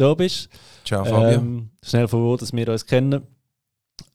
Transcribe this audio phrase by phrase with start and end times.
[0.00, 0.48] da bist.
[0.84, 1.38] Ciao Fabio.
[1.38, 3.22] Ähm, schnell von wo, dass wir uns kennen.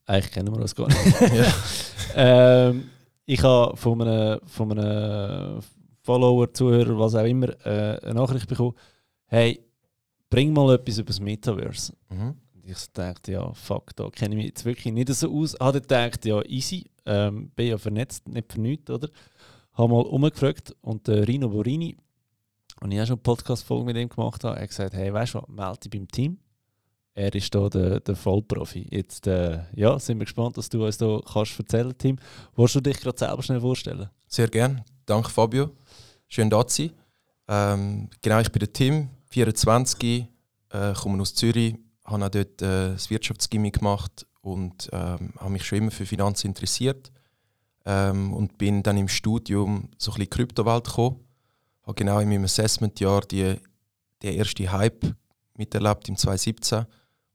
[0.06, 1.16] Eigentlich kennen wir uns gar nicht.
[2.16, 2.90] ähm,
[3.26, 5.62] ich habe von einem, von einem
[6.02, 8.74] Follower, Zuhörer, was auch immer, äh, eine Nachricht bekommen.
[9.26, 9.60] Hey,
[10.30, 11.94] bring mal etwas über das Metaverse.
[12.10, 12.36] Mhm.
[12.64, 15.56] Ich dachte, ja, fuck, da kenne ich mich jetzt wirklich nicht so aus.
[15.60, 19.10] Habe gedacht, ja, easy, ähm, bin ja vernetzt, nicht für nichts, oder?
[19.74, 21.96] Habe mal umgefragt und äh, Rino Borini,
[22.82, 25.40] und ich auch schon eine Podcast-Folge mit ihm gemacht habe, hat gesagt, hey, weißt du
[25.40, 26.40] was, melde dich beim Team.
[27.14, 28.88] Er ist hier der, der Vollprofi.
[28.92, 32.18] Jetzt äh, ja, sind wir gespannt, dass du uns da kannst erzählen, Tim.
[32.56, 34.10] Willst du dich gerade selber schnell vorstellen?
[34.28, 34.84] Sehr gern.
[35.06, 35.72] Danke Fabio.
[36.28, 36.92] Schön da zu sein.
[37.48, 40.28] Ähm, genau, ich bin der Tim, 24,
[40.72, 45.66] äh, komme aus Zürich, habe auch dort äh, das Wirtschaftsgimmick gemacht und ähm, habe mich
[45.66, 47.12] schon immer für Finanzen interessiert
[47.86, 51.25] ähm, und bin dann im Studium so ein bisschen in die Kryptowelt gekommen.
[51.86, 53.56] Habe genau in meinem Assessment-Jahr die,
[54.22, 55.06] der erste Hype
[55.58, 56.86] miterlebt im 2017,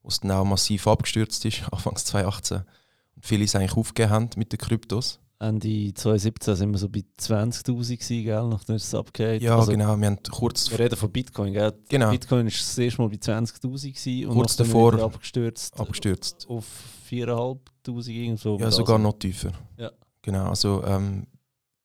[0.03, 4.31] wo es dann auch massiv abgestürzt ist, Anfangs 2018 und viele es eigentlich aufgegeben haben
[4.37, 5.21] mit den Kryptos.
[5.39, 8.47] Ende 2017 sind wir so bei 20'000 gewesen, gell?
[8.49, 9.41] nachdem es abgeht.
[9.41, 9.97] Ja, also, genau.
[9.97, 10.71] Wir haben kurz...
[10.71, 11.73] Wir reden von Bitcoin, gell?
[11.89, 12.11] Genau.
[12.11, 16.47] Bitcoin war das erste Mal bei 20'000 und kurz davor abgestürzt, abgestürzt.
[16.47, 16.67] auf
[17.11, 18.59] 4'500 irgendwo.
[18.59, 19.53] Ja, sogar noch tiefer.
[19.79, 19.91] Ja.
[20.21, 21.27] Genau, also ähm,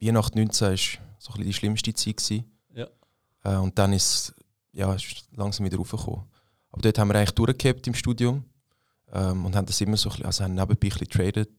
[0.02, 2.18] Weihnachten 19 war so ein bisschen die schlimmste Zeit.
[2.18, 2.55] Gewesen.
[3.46, 4.34] Äh, und dann ist
[4.76, 6.26] ja, ist langsam wieder raufgekommen.
[6.72, 8.44] Aber dort haben wir eigentlich durchgehabt im Studium
[9.12, 11.50] ähm, und haben das immer so ein bisschen, also haben nebenbei ein bisschen traded.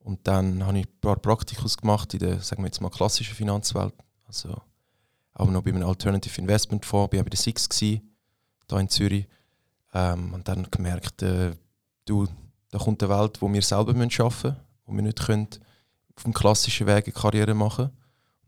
[0.00, 3.36] Und dann habe ich ein paar Praktikus gemacht in der, sagen wir jetzt mal, klassischen
[3.36, 3.94] Finanzwelt.
[4.26, 4.60] Also
[5.34, 7.68] auch noch bei einem Alternative Investment Fonds, bin bei der Six
[8.66, 9.28] da in Zürich.
[9.94, 11.52] Ähm, und dann gemerkt, äh,
[12.04, 12.26] du,
[12.70, 14.56] da kommt eine Welt, wo wir selber arbeiten müssen,
[14.86, 15.48] wo wir nicht können
[16.16, 17.90] auf dem klassischen Weg eine Karriere machen.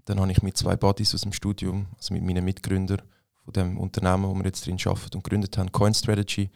[0.05, 3.03] Dann habe ich mit zwei Buddies aus dem Studium, also mit meinen Mitgründern
[3.45, 6.51] von dem Unternehmen, wo wir jetzt drin arbeiten und gegründet haben, Coin Strategy,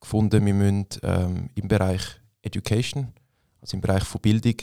[0.00, 2.02] gefunden, wir müssen ähm, im Bereich
[2.42, 3.12] Education
[3.60, 4.56] also im Bereich von Bildung,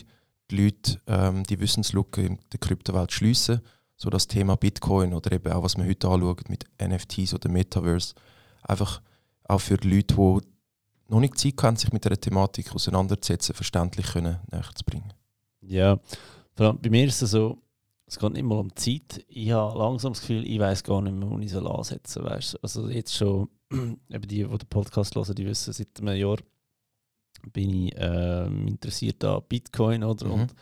[0.50, 3.62] die Leute ähm, die Wissenslücke in der Kryptowelt schliessen,
[3.96, 8.16] so das Thema Bitcoin oder eben auch was wir heute anschauen mit NFTs oder Metaverse,
[8.64, 9.02] einfach
[9.44, 10.48] auch für die Leute, die
[11.10, 15.14] noch nicht Zeit haben, sich mit der Thematik auseinanderzusetzen, verständlich können, näher zu bringen.
[15.62, 16.00] Ja,
[16.56, 17.58] bei mir ist es so,
[18.08, 19.26] es geht nicht mal um Zeit.
[19.28, 22.60] Ich habe langsam das Gefühl, ich weiß gar nicht mehr, wo ich soll ansetzen soll.
[22.62, 26.38] Also jetzt schon, eben die, die den Podcast hören, die wissen seit einem Jahr,
[27.52, 30.32] bin ich ähm, interessiert an Bitcoin oder mhm.
[30.34, 30.56] und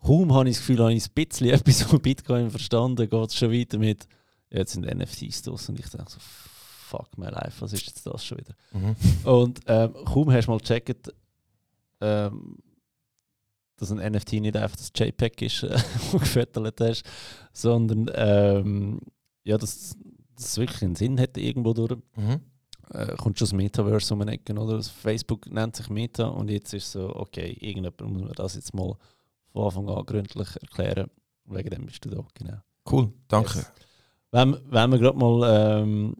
[0.00, 3.34] kaum habe ich das Gefühl, habe ich ein bisschen etwas von Bitcoin verstanden, geht es
[3.34, 4.08] schon weiter mit
[4.50, 8.24] jetzt sind NFTs draus und ich denke so fuck my life, was ist jetzt das
[8.24, 8.54] schon wieder?
[8.72, 8.96] Mhm.
[9.24, 11.12] Und ähm, kaum hast du mal gecheckt,
[12.00, 12.58] ähm,
[13.84, 15.78] dass ein NFT nicht einfach das JPEG ist, äh,
[16.12, 17.04] du gefüttert hast,
[17.52, 19.00] sondern ähm,
[19.44, 19.96] ja, dass
[20.36, 21.98] das wirklich einen Sinn hätte irgendwo durch.
[22.16, 22.40] Mhm
[22.90, 24.82] äh, kommt schon das Metaverse um eine Ecke, oder?
[24.82, 28.96] Facebook nennt sich Meta und jetzt ist so, okay, irgendjemand muss mir das jetzt mal
[29.52, 31.10] von Anfang an gründlich erklären.
[31.46, 32.58] Wegen dem bist du da, genau.
[32.90, 33.58] Cool, danke.
[33.58, 33.72] Yes.
[34.30, 36.16] Wenn, wenn wir gerade mal ähm,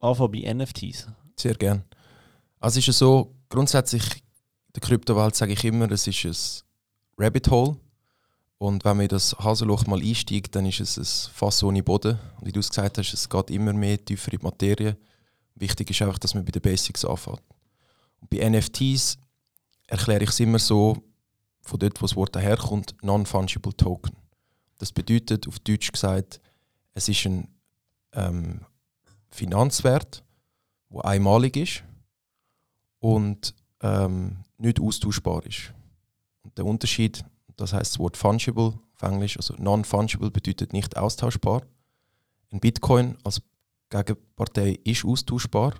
[0.00, 1.08] anfangen bei NFTs.
[1.36, 1.84] Sehr gern.
[2.60, 4.02] Also ist es so, grundsätzlich
[4.76, 7.76] der Kryptowelt sage ich immer, es ist ein Rabbit Hole.
[8.58, 12.18] Und wenn man in das Haselloch mal einsteigt, dann ist es ein Fass ohne Boden.
[12.38, 14.96] Und wie du es gesagt hast, es geht immer mehr tiefer in die Materie.
[15.54, 17.42] Wichtig ist einfach, dass man bei den Basics anfängt.
[18.20, 19.18] Und bei NFTs
[19.86, 21.02] erkläre ich es immer so,
[21.62, 24.16] von dort, wo das Wort daherkommt, Non-Fungible Token.
[24.78, 26.40] Das bedeutet, auf Deutsch gesagt,
[26.94, 27.48] es ist ein
[28.12, 28.60] ähm,
[29.30, 30.22] Finanzwert,
[30.90, 31.82] der einmalig ist
[33.00, 33.54] und
[33.86, 35.72] ähm, nicht austauschbar ist.
[36.42, 37.24] Und der Unterschied,
[37.56, 41.62] das heißt das Wort fungible auf Englisch, also non-fungible bedeutet nicht austauschbar.
[42.50, 43.42] Ein Bitcoin als
[43.90, 45.74] Gegenpartei ist austauschbar.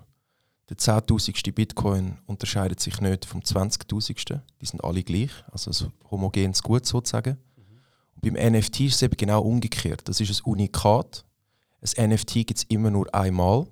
[0.69, 1.53] Der 10.000.
[1.53, 4.41] Bitcoin unterscheidet sich nicht vom 20.000.
[4.61, 7.37] Die sind alle gleich, also ein homogenes Gut sozusagen.
[8.15, 10.07] Und beim NFT ist es eben genau umgekehrt.
[10.09, 11.25] Das ist ein Unikat.
[11.97, 13.67] Ein NFT gibt es immer nur einmal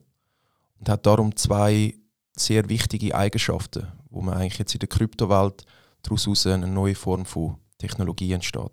[0.80, 1.96] und hat darum zwei
[2.38, 5.66] sehr wichtige Eigenschaften, wo man eigentlich jetzt in der Kryptowelt
[6.02, 8.72] daraus eine neue Form von Technologie entsteht.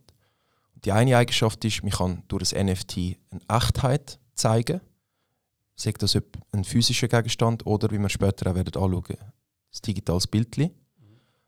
[0.84, 2.98] Die eine Eigenschaft ist, man kann durch ein NFT
[3.30, 4.80] eine Echtheit zeigen
[5.74, 6.16] Sagt das
[6.52, 9.16] ein physischer Gegenstand oder, wie wir später auch werden anschauen,
[9.70, 10.70] das digitales Bildchen.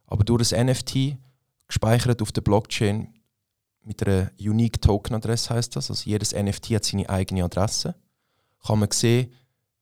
[0.07, 1.17] Aber durch ein NFT,
[1.69, 3.15] gespeichert auf der Blockchain
[3.83, 7.95] mit einer Unique Token Adresse heißt das, also jedes NFT hat seine eigene Adresse,
[8.67, 9.33] kann man sehen,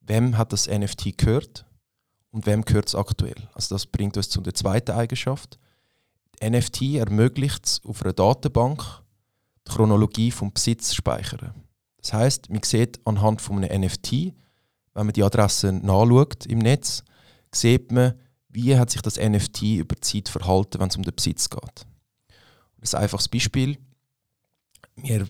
[0.01, 1.65] wem hat das NFT gehört
[2.33, 3.49] und wem gehört es aktuell.
[3.55, 5.59] Also das bringt uns zu der zweiten Eigenschaft.
[6.43, 8.83] NFT ermöglicht es auf einer Datenbank
[9.67, 11.55] die Chronologie vom Besitz zu speichern.
[11.99, 14.13] Das heißt, man sieht anhand von einem NFT,
[14.95, 17.05] wenn man die Adresse nachschaut im Netz,
[17.55, 18.15] sieht man,
[18.49, 21.87] wie hat sich das NFT über die Zeit verhalten, wenn es um den Besitz geht.
[22.81, 23.79] Ein einfaches Beispiel.
[24.97, 25.29] Wir,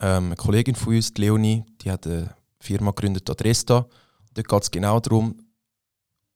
[0.00, 3.86] ähm, eine Kollegin von uns, die Leonie, die hat eine Firma gegründet, Adresta.
[4.34, 5.36] Dort geht es genau darum,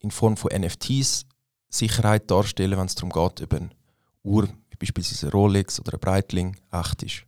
[0.02, 1.26] in Form von NFTs
[1.68, 3.70] Sicherheit darstellen, wenn es darum geht, ob eine
[4.22, 7.24] Uhr, wie beispielsweise eine Rolex oder ein Breitling, echt ist.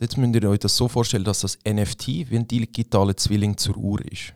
[0.00, 3.76] Jetzt müsst ihr euch das so vorstellen, dass das NFT wie ein digitaler Zwilling zur
[3.76, 4.32] Uhr ist.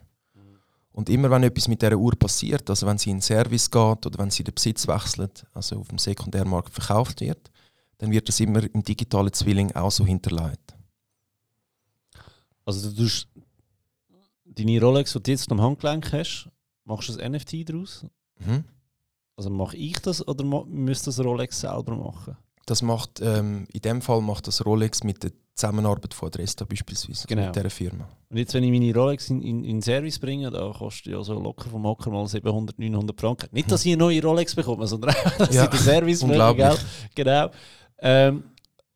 [0.92, 4.06] Und immer wenn etwas mit dieser Uhr passiert, also wenn sie in den Service geht
[4.06, 7.50] oder wenn sie den Besitz wechselt, also auf dem Sekundärmarkt verkauft wird,
[7.98, 10.76] dann wird das immer im digitalen Zwilling auch so hinterlegt.
[12.64, 13.28] Also du tust
[14.44, 16.48] deine Rolex, die du jetzt am Handgelenk hast,
[16.84, 18.04] machst du ein NFT daraus?
[18.38, 18.64] Mhm.
[19.36, 22.36] Also mache ich das oder müsste das Rolex selber machen?
[22.66, 27.26] Das macht, ähm, in dem Fall macht das Rolex mit der Zusammenarbeit von Adresta beispielsweise,
[27.28, 27.46] Genau.
[27.46, 28.08] mit dieser Firma.
[28.30, 31.34] Und jetzt, wenn ich meine Rolex in, in, in Service bringe, da kostet ja so
[31.38, 33.48] locker vom Hocker mal 700, 900 Franken.
[33.52, 36.54] Nicht, dass ich eine neue Rolex bekomme, sondern einfach, dass Ja, ich den Service bringe,
[36.56, 36.76] gell?
[37.14, 37.50] Genau.
[37.98, 38.44] Ähm,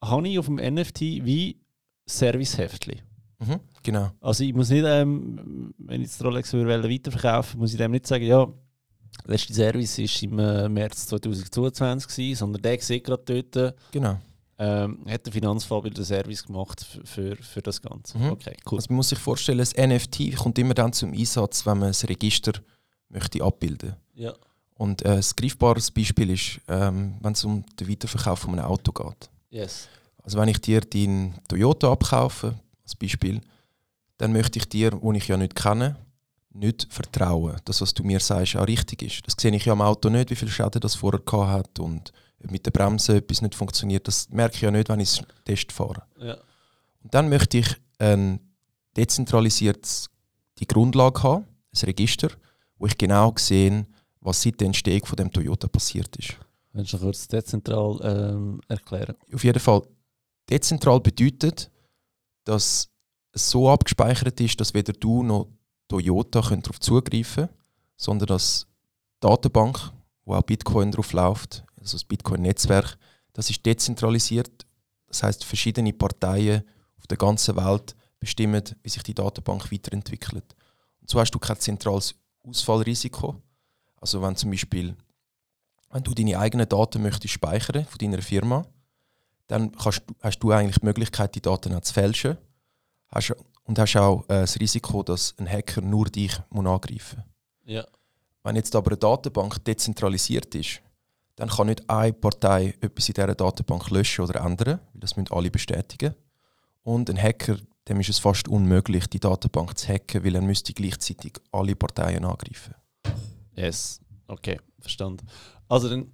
[0.02, 1.60] habe ich auf dem NFT wie
[2.06, 3.02] Serviceheftli.
[3.40, 3.60] Mhm.
[3.88, 4.10] Genau.
[4.20, 8.06] Also ich muss nicht, ähm, wenn ich das Rolex würde weiterverkaufen muss ich dem nicht
[8.06, 13.42] sagen, ja, der letzte Service war im äh, März 2022, gewesen, sondern der sieht gerade
[13.50, 14.18] dort, genau.
[14.58, 18.18] ähm, hat der Finanzfabel den Service gemacht für, für das Ganze.
[18.18, 18.32] Mhm.
[18.32, 18.76] Okay, cool.
[18.76, 22.06] Also man muss sich vorstellen, das NFT kommt immer dann zum Einsatz, wenn man das
[22.06, 22.52] Register
[23.08, 24.34] möchte abbilden Ja.
[24.74, 28.92] Und äh, ein greifbares Beispiel ist, ähm, wenn es um den Weiterverkauf von einem Auto
[28.92, 29.30] geht.
[29.48, 29.88] Yes.
[30.22, 33.40] Also wenn ich dir deinen Toyota abkaufe, als Beispiel,
[34.18, 35.96] dann möchte ich dir, wo ich ja nicht kenne,
[36.50, 39.26] nicht vertrauen, dass was du mir sagst auch richtig ist.
[39.26, 42.12] Das sehe ich ja am Auto nicht, wie viel Schäden das vorher gehabt hat und
[42.40, 44.06] mit der Bremse etwas nicht funktioniert.
[44.06, 46.02] Das merke ich ja nicht, wenn ich es Test fahre.
[46.18, 46.36] Ja.
[47.02, 48.40] Und dann möchte ich ein
[48.96, 50.10] dezentralisiertes
[50.58, 52.30] die Grundlage haben, ein Register,
[52.78, 53.86] wo ich genau sehe,
[54.20, 56.36] was seit der Entstehung von dem Toyota passiert ist.
[56.72, 59.14] Willst du kurz dezentral ähm, erklären?
[59.32, 59.82] Auf jeden Fall,
[60.50, 61.70] dezentral bedeutet,
[62.44, 62.88] dass
[63.32, 65.48] so abgespeichert ist, dass weder du noch
[65.88, 67.58] Toyota könnt darauf zugreifen können,
[67.96, 68.66] sondern dass
[69.22, 69.92] die Datenbank,
[70.24, 72.98] wo auch Bitcoin drauf läuft, also das Bitcoin-Netzwerk,
[73.32, 74.66] das ist dezentralisiert.
[75.06, 76.64] Das heißt, verschiedene Parteien
[76.98, 80.44] auf der ganzen Welt bestimmen, wie sich die Datenbank weiterentwickelt.
[81.00, 82.14] Und so hast du kein zentrales
[82.46, 83.36] Ausfallrisiko.
[84.00, 84.96] Also wenn zum Beispiel,
[85.90, 88.66] wenn du deine eigenen Daten möchtest speichern von deiner Firma,
[89.46, 89.78] dann du-
[90.20, 92.36] hast du eigentlich die Möglichkeit, die Daten auch zu fälschen.
[93.08, 93.34] Hast,
[93.64, 97.24] und hast auch äh, das Risiko, dass ein Hacker nur dich muss angreifen
[97.64, 97.74] muss.
[97.74, 97.86] Ja.
[98.42, 100.80] Wenn jetzt aber eine Datenbank dezentralisiert ist,
[101.36, 105.32] dann kann nicht eine Partei etwas in dieser Datenbank löschen oder ändern, weil das müssen
[105.32, 106.14] alle bestätigen.
[106.82, 107.58] Und ein Hacker,
[107.88, 112.24] dem ist es fast unmöglich, die Datenbank zu hacken, weil er müsste gleichzeitig alle Parteien
[112.24, 112.74] angreifen.
[113.54, 114.00] Yes.
[114.26, 115.26] Okay, verstanden.
[115.68, 116.12] Also dann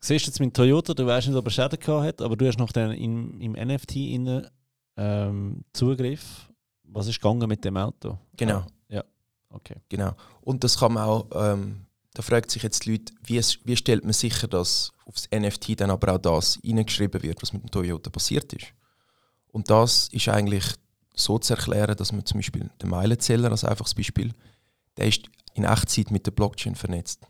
[0.00, 2.46] siehst du jetzt mit Toyota, du weißt nicht, ob er Schäden gehabt hat, aber du
[2.46, 4.46] hast noch den im, im NFT innen,
[4.96, 6.48] ähm, Zugriff.
[6.84, 8.18] Was ist gegangen mit dem Auto?
[8.36, 8.58] Genau.
[8.58, 9.04] Ah, ja.
[9.50, 9.76] Okay.
[9.88, 10.12] Genau.
[10.42, 13.76] Und das kann man auch, ähm, da fragt sich jetzt die Leute, wie, es, wie
[13.76, 17.70] stellt man sicher, dass aufs NFT dann aber auch das reingeschrieben wird, was mit dem
[17.70, 18.66] Toyota passiert ist.
[19.48, 20.64] Und das ist eigentlich
[21.14, 24.32] so zu erklären, dass man zum Beispiel den Meilenzähler als einfaches Beispiel,
[24.96, 27.26] der ist in Echtzeit mit der Blockchain vernetzt.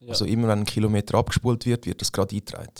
[0.00, 0.10] Ja.
[0.10, 2.72] Also immer wenn ein Kilometer abgespult wird, wird das gerade eingetragen.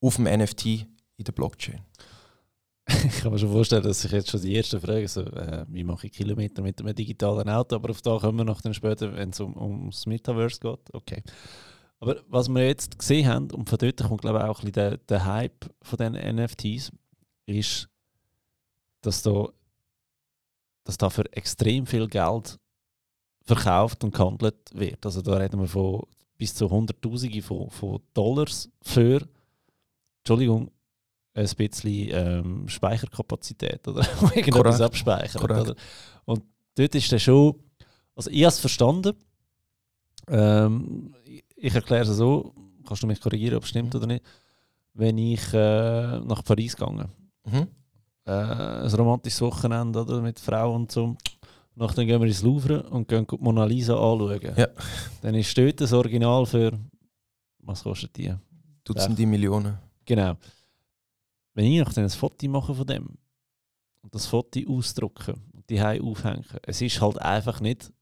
[0.00, 1.80] Auf dem NFT in der Blockchain.
[3.04, 5.84] ich kann mir schon vorstellen, dass sich jetzt schon die ersten Fragen so, äh, wie
[5.84, 9.14] mache ich Kilometer mit einem digitalen Auto, aber auf da kommen wir noch dann später,
[9.14, 10.94] wenn es um, ums Metaverse geht.
[10.94, 11.22] Okay.
[12.00, 14.72] Aber was wir jetzt gesehen haben, und von dort kommt glaube ich auch ein bisschen
[14.72, 16.92] der, der Hype von den NFTs,
[17.46, 17.88] ist,
[19.02, 19.48] dass da,
[20.84, 22.58] dass da für extrem viel Geld
[23.42, 25.04] verkauft und gehandelt wird.
[25.04, 26.02] Also da reden wir von
[26.38, 29.26] bis zu Hunderttausende von, von Dollars für,
[30.20, 30.70] Entschuldigung,
[31.38, 34.00] ein bisschen ähm, Speicherkapazität oder
[34.34, 34.78] irgendetwas.
[35.34, 35.42] Korrekt.
[35.42, 35.74] Oder?
[36.24, 36.42] Und
[36.74, 37.54] dort ist dann schon,
[38.16, 39.14] also ich habe es verstanden.
[40.28, 41.14] Ähm,
[41.56, 42.52] ich- erkläre es so,
[42.86, 44.24] kannst du mich korrigieren, ob es stimmt oder nicht.
[44.94, 47.08] Wenn ich äh, nach Paris gegangen
[47.46, 47.66] Mhm.
[48.26, 51.04] äh, ein romantisches Wochenende oder, mit Frau und so.
[51.04, 51.16] Und
[51.76, 54.40] nachher gehen wir ins Louvre und gehen die Mona Lisa anschauen.
[54.56, 54.66] Ja.
[55.22, 56.72] Dann ist dort das Original für.
[57.60, 58.34] Was kostet die?
[58.84, 59.78] Dutzende Millionen.
[60.04, 60.34] Genau.
[61.58, 63.18] Wenn ich noch ein Foto mache von dem
[64.02, 67.92] und das Foto ausdrucken und die aufhängen, es ist halt einfach nicht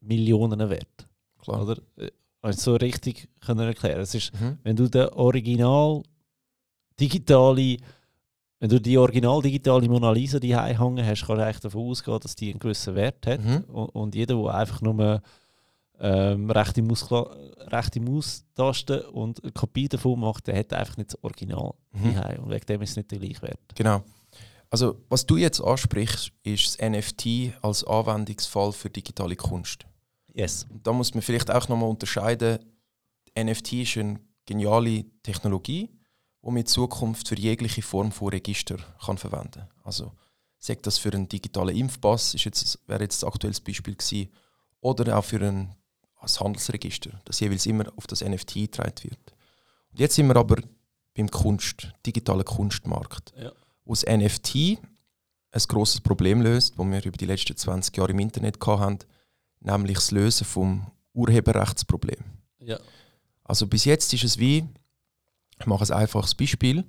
[0.00, 1.08] Millionen wert.
[1.40, 1.62] Klar.
[1.62, 1.82] Oder?
[1.96, 4.00] Äh, Also so richtig können erklären.
[4.00, 4.58] Es ist, Mhm.
[4.62, 6.04] wenn du den Original
[7.00, 7.78] digitale,
[8.60, 12.20] wenn du die original digitale Mona Lisa die hängen hast, kannst du eigentlich davon ausgehen,
[12.20, 13.44] dass die einen gewissen Wert hat.
[13.44, 13.64] Mhm.
[13.64, 15.20] Und, und jeder, der einfach nur
[16.00, 17.30] ähm, rechte, Muskla
[17.68, 22.44] rechte Maustasten und eine Kopie davon macht, der hat einfach nicht das Original Mhm.
[22.44, 23.60] Und wegen dem ist es nicht der gleiche Wert.
[23.74, 24.02] Genau.
[24.70, 29.86] Also, was du jetzt ansprichst, ist das NFT als Anwendungsfall für digitale Kunst.
[30.32, 30.66] Yes.
[30.84, 32.60] Da muss man vielleicht auch nochmal unterscheiden.
[33.36, 35.88] NFT ist eine geniale Technologie,
[36.42, 39.68] die man in Zukunft für jegliche Form von Register kann verwenden kann.
[39.82, 40.12] Also,
[40.58, 44.30] sagt das für einen digitalen Impfpass, ist jetzt, wäre jetzt ein aktuelles Beispiel gewesen,
[44.80, 45.74] oder auch für ein
[46.20, 49.34] als Handelsregister, das jeweils immer auf das NFT eingetragen wird.
[49.90, 50.56] Und jetzt sind wir aber
[51.16, 53.52] beim Kunst, digitalen Kunstmarkt, Ja.
[53.84, 54.78] wo das NFT
[55.52, 58.98] ein grosses Problem löst, das wir über die letzten 20 Jahre im Internet hatten,
[59.60, 62.22] nämlich das Lösen vom Urheberrechtsproblem.
[62.60, 62.78] Ja.
[63.44, 64.68] Also bis jetzt ist es wie,
[65.58, 66.84] ich mache ein einfaches Beispiel,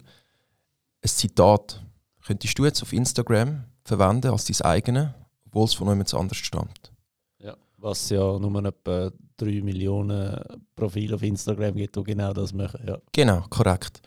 [1.03, 1.83] ein Zitat
[2.23, 5.09] könntest du jetzt auf Instagram verwenden als dein eigenes,
[5.47, 6.90] obwohl es von jemand anders stammt.
[7.81, 10.39] Was ja nur etwa 3 Millionen
[10.75, 12.79] Profile auf Instagram gibt, die genau das machen.
[12.88, 13.00] Ja.
[13.11, 14.01] Genau, korrekt.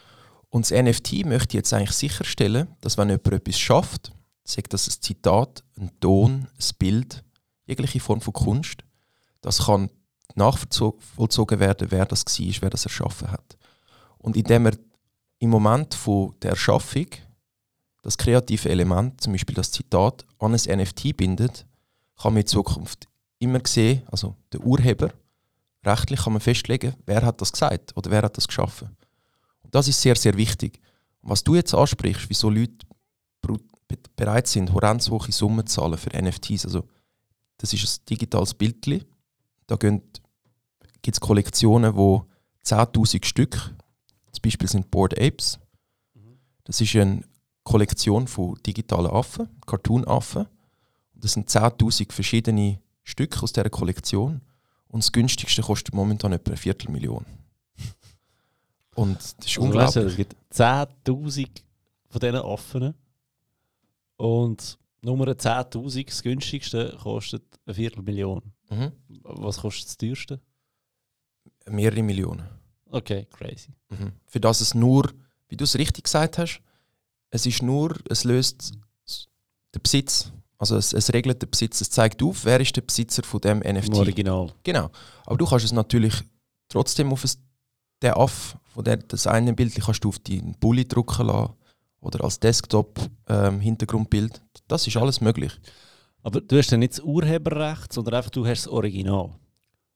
[0.49, 4.13] Und das NFT möchte jetzt eigentlich sicherstellen, dass wenn jemand etwas schafft,
[4.45, 7.25] sagt das ein Zitat, ein Ton, ein Bild,
[7.67, 8.85] jegliche Form von Kunst,
[9.41, 9.91] das kann
[10.37, 13.57] nachvollzogen werden, wer das war, wer das erschaffen hat.
[14.19, 14.79] Und indem er
[15.41, 17.07] im Moment von der Erschaffung
[18.03, 21.67] das kreative Element, zum Beispiel das Zitat, an ein NFT bindet,
[22.17, 25.13] kann man in Zukunft immer sehen, also der Urheber,
[25.85, 28.97] rechtlich kann man festlegen, wer hat das gesagt oder wer hat das geschaffen.
[29.63, 30.81] Und das ist sehr, sehr wichtig.
[31.23, 32.87] Was du jetzt ansprichst, wieso Leute
[34.17, 36.89] bereit sind, horrend hohe Summen zu zahlen für NFTs, also
[37.59, 39.05] das ist ein digitales Bildchen.
[39.67, 40.21] Da gibt
[41.07, 42.27] es Kollektionen, wo
[42.65, 43.75] 10'000 Stück,
[44.33, 45.59] zum Beispiel sind Bored Apes,
[46.65, 47.23] das ist eine
[47.63, 50.47] Kollektion von digitalen Affen, Cartoon-Affen.
[51.15, 54.41] Das sind 10'000 verschiedene Stücke aus dieser Kollektion.
[54.89, 57.25] Und das günstigste kostet momentan etwa eine Viertelmillion.
[58.95, 60.07] Und das ist Also, weißt unglaublich.
[60.07, 61.49] es gibt 10.000
[62.09, 62.95] von diesen Affen.
[64.17, 68.43] Und Nummer 10.000, das günstigste, kostet eine Viertelmillion.
[68.71, 68.93] Mhm.
[69.23, 70.41] Was kostet das teuerste?
[71.69, 72.49] Mehrere Millionen.
[72.87, 73.73] Okay, crazy.
[73.91, 74.13] Mhm.
[74.27, 75.13] Für das es nur,
[75.49, 76.61] wie du es richtig gesagt hast,
[77.31, 78.73] es ist nur, es löst
[79.75, 80.31] den Besitz.
[80.65, 81.83] Also es, es regelt den Besitz.
[81.83, 83.89] Es zeigt auf, wer ist der Besitzer von dem NFT.
[83.89, 84.51] Im Original.
[84.63, 84.89] Genau.
[85.27, 86.15] Aber du kannst es natürlich
[86.71, 87.31] trotzdem auf ein,
[88.03, 91.53] den Aff, von der, das eine Bild kannst du auf deinen Bulli drucken lassen
[92.01, 94.41] oder als Desktop-Hintergrundbild.
[94.67, 95.53] das ist alles möglich.
[96.23, 99.33] Aber du hast ja nicht das Urheberrecht, sondern einfach du hast das Original.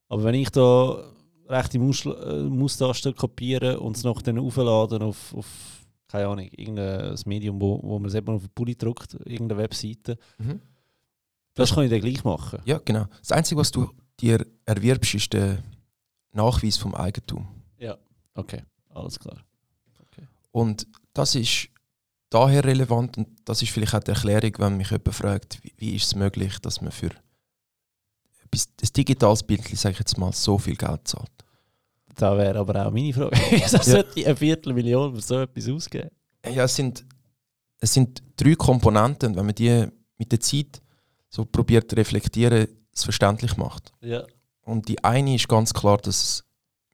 [0.07, 1.03] Aber wenn ich da
[1.47, 5.47] rechte Maus äh, Maustaste kopiere und es noch dann aufladen auf, auf
[6.09, 10.17] keine Ahnung, irgendein Medium, wo, wo man es eben auf den Pulli druckt, irgendeine Webseite,
[11.53, 12.59] das kann ich dann gleich machen.
[12.65, 13.05] Ja, genau.
[13.19, 13.89] Das Einzige, was du
[14.19, 15.63] dir erwirbst, ist der
[16.33, 17.47] Nachweis vom Eigentum.
[17.77, 17.97] Ja,
[18.33, 19.45] okay, alles klar.
[20.51, 21.69] Und das ist
[22.29, 25.95] daher relevant und das ist vielleicht auch die Erklärung, wenn mich jemand fragt, wie, wie
[25.95, 27.11] ist es möglich, dass man für
[28.51, 31.38] ein digitales Bild, sage ich jetzt mal, so viel Geld zahlt.
[32.15, 33.35] Da wäre aber auch meine Frage.
[33.51, 36.09] Wieso sollte ich eine Viertelmillion für so etwas ausgeben?
[36.45, 37.05] Ja, es sind,
[37.79, 39.87] es sind drei Komponenten und wenn man die
[40.17, 40.81] mit der Zeit
[41.29, 43.91] so probiert zu reflektieren, es verständlich macht.
[44.01, 44.23] Ja.
[44.61, 46.43] Und die eine ist ganz klar, dass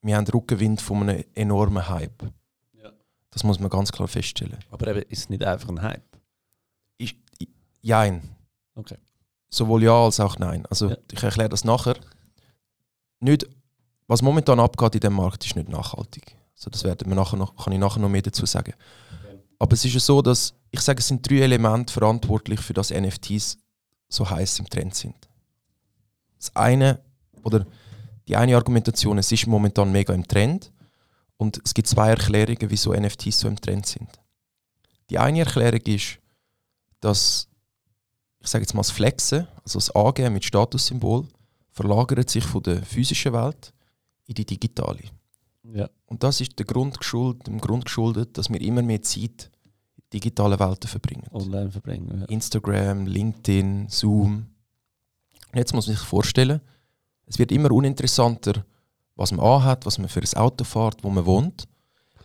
[0.02, 2.24] wir haben Rückenwind von einem enormen Hype.
[2.74, 2.92] Ja.
[3.32, 4.60] Das muss man ganz klar feststellen.
[4.70, 6.04] Aber eben, ist es nicht einfach ein Hype?
[6.98, 7.18] Ich,
[7.82, 8.22] jein.
[8.76, 8.98] Okay.
[9.50, 10.66] Sowohl ja als auch nein.
[10.68, 10.98] Also Ja.
[11.12, 11.96] ich erkläre das nachher.
[13.20, 13.48] Nicht,
[14.08, 16.36] was momentan abgeht in dem Markt, ist nicht nachhaltig.
[16.56, 18.74] Also das werden wir nachher noch, kann ich nachher noch mehr dazu sagen.
[19.60, 22.92] Aber es ist ja so, dass ich sage, es sind drei Elemente verantwortlich für das
[22.92, 23.58] NFTs
[24.10, 25.16] so heiß im Trend sind.
[26.38, 27.00] Das eine
[27.44, 27.66] oder
[28.28, 30.72] die eine Argumentation, es ist momentan mega im Trend
[31.38, 34.10] und es gibt zwei Erklärungen, wieso NFTs so im Trend sind.
[35.10, 36.20] Die eine Erklärung ist,
[37.00, 37.48] dass
[38.40, 41.28] ich sage jetzt mal das Flexen, also das Angeben mit Statussymbol,
[41.72, 43.74] verlagert sich von der physischen Welt
[44.26, 45.04] in die digitale.
[45.74, 45.90] Ja.
[46.06, 49.52] Und das ist der Grund geschuldet, dem Grund geschuldet, dass wir immer mehr Zeit
[49.98, 51.26] in digitalen Welten verbringen.
[51.32, 52.20] Online verbringen.
[52.22, 52.26] Ja.
[52.26, 54.48] Instagram, LinkedIn, Zoom.
[55.54, 56.62] Jetzt muss man sich vorstellen,
[57.26, 58.66] es wird immer uninteressanter,
[59.16, 61.68] was man anhat, was man für ein Auto fährt, wo man wohnt.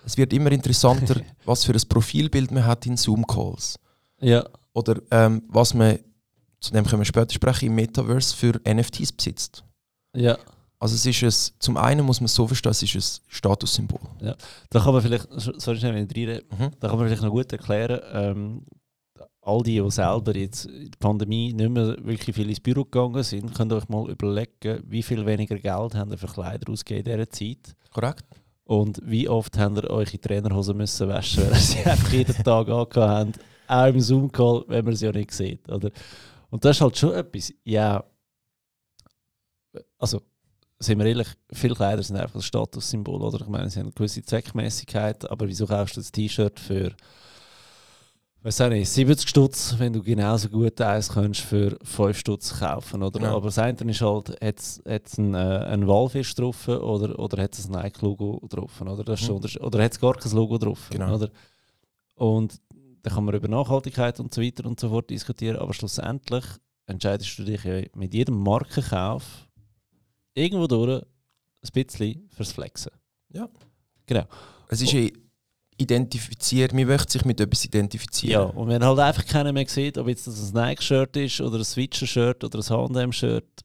[0.05, 3.79] Es wird immer interessanter, was für ein Profilbild man hat in Zoom-Calls.
[4.21, 4.45] Ja.
[4.73, 5.99] Oder ähm, was man,
[6.61, 9.65] zu dem können wir später sprechen, im Metaverse für NFTs besitzt.
[10.15, 10.39] Ja.
[10.83, 14.01] Also es ist es, zum einen muss man es so verstehen, es ist ein Statussymbol.
[14.71, 16.71] Da kann man vielleicht, sorry, schnell, Mhm.
[16.81, 18.65] da kann man vielleicht noch gut erklären, ähm,
[19.43, 23.23] all die, die selber jetzt in der Pandemie nicht mehr wirklich viel ins Büro gegangen
[23.23, 27.11] sind, könnt ihr euch mal überlegen, wie viel weniger Geld habt ihr für Kleider ausgegeben
[27.11, 28.25] in dieser Zeit Korrekt?
[28.65, 32.97] und wie oft habt ihr eure Trainerhosen müssen waschen, weil sie einfach jeden Tag angehabt
[32.97, 35.69] habt, auch im Zoom-Call, wenn man sie ja nicht sieht.
[35.69, 35.91] Oder?
[36.49, 38.03] Und das ist halt schon etwas, ja,
[39.99, 40.23] also
[40.83, 43.41] sind wir ehrlich, viele Kleider sind einfach ein Statussymbol, oder?
[43.43, 46.93] Ich meine, sie haben eine gewisse Zweckmäßigkeit, aber wieso kaufst du das T-Shirt für,
[48.43, 53.03] weiß auch nicht, 70 Stutz, wenn du genauso gut eins kannst für 5 Stutz kaufen,
[53.03, 53.21] oder?
[53.21, 53.37] Genau.
[53.37, 57.59] Aber das eine ist halt, hat es einen, äh, einen Walfisch drauf oder, oder hat
[57.59, 59.05] es ein Nike-Logo drauf, oder?
[59.05, 59.37] Das ist Mhm.
[59.63, 61.15] oder hat es gar kein Logo drauf, Genau.
[61.15, 61.31] oder?
[62.15, 62.59] Und
[63.03, 66.45] dann kann man über Nachhaltigkeit und so weiter und so fort diskutieren, aber schlussendlich
[66.87, 69.47] entscheidest du dich ja mit jedem Markenkauf
[70.35, 72.93] irgendwo durch ein bisschen fürs Flexen.
[74.69, 75.09] Es ist ja
[75.77, 78.51] identifiziert, man möchte sich mit etwas Ja, identifizieren.
[78.51, 81.65] und wenn halt einfach keiner mehr sieht, ob jetzt das ein Nike-Shirt ist oder ein
[81.65, 83.63] Switcher-Shirt oder ein H&M-Shirt,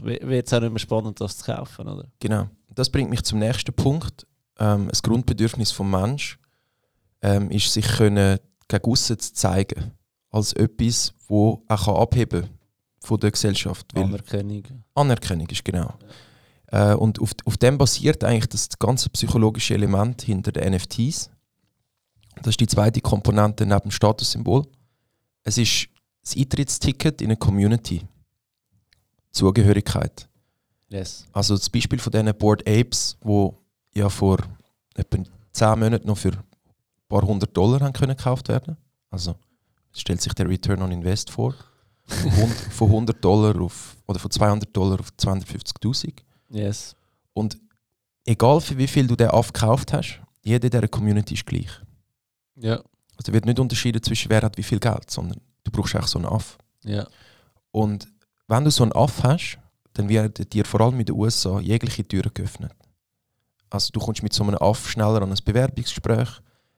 [0.00, 2.06] wird es auch nicht mehr spannend, das zu kaufen, oder?
[2.20, 2.48] Genau.
[2.74, 4.26] Das bringt mich zum nächsten Punkt.
[4.58, 6.38] Ähm, das Grundbedürfnis vom Mensch
[7.22, 9.92] ähm, ist, sich können gegen aussen zu zeigen.
[10.30, 12.48] Als etwas, wo auch kann abheben
[13.04, 13.86] von der Gesellschaft.
[13.96, 14.62] Anerkennung.
[14.94, 15.94] Anerkennung ist genau.
[16.68, 21.30] Äh, und auf, auf dem basiert eigentlich das ganze psychologische Element hinter den NFTs.
[22.36, 24.66] Das ist die zweite Komponente neben dem Statussymbol.
[25.42, 25.88] Es ist
[26.22, 28.02] das Eintrittsticket in eine Community.
[29.30, 30.28] Zugehörigkeit.
[30.88, 31.26] Yes.
[31.32, 33.58] Also das Beispiel von diesen Board Apes, wo
[33.92, 34.38] ja vor
[34.94, 35.18] etwa
[35.52, 36.42] 10 Monaten noch für ein
[37.08, 38.76] paar hundert Dollar haben können gekauft werden.
[39.10, 39.34] Also
[39.92, 41.54] stellt sich der Return on Invest vor.
[42.06, 46.12] Von 100 von 100 Dollar auf, oder von 200 Dollar auf 250'000.
[46.50, 46.94] Yes.
[47.32, 47.58] Und
[48.24, 51.70] egal für wie viel du den Aff gekauft hast, jeder dieser Community ist gleich.
[52.56, 52.82] Ja.
[53.16, 56.18] Also wird nicht unterschieden zwischen wer hat wie viel Geld, sondern du brauchst eigentlich so
[56.18, 56.58] einen Aff.
[56.84, 57.06] Ja.
[57.70, 58.06] Und
[58.48, 59.58] wenn du so einen Aff hast,
[59.94, 62.72] dann werden dir vor allem in den USA jegliche Türen geöffnet.
[63.70, 66.28] Also du kommst mit so einem Aff schneller an ein Bewerbungsgespräch.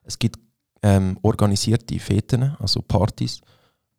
[0.03, 0.39] Es gibt
[0.83, 3.41] ähm, organisierte Feten, also Partys,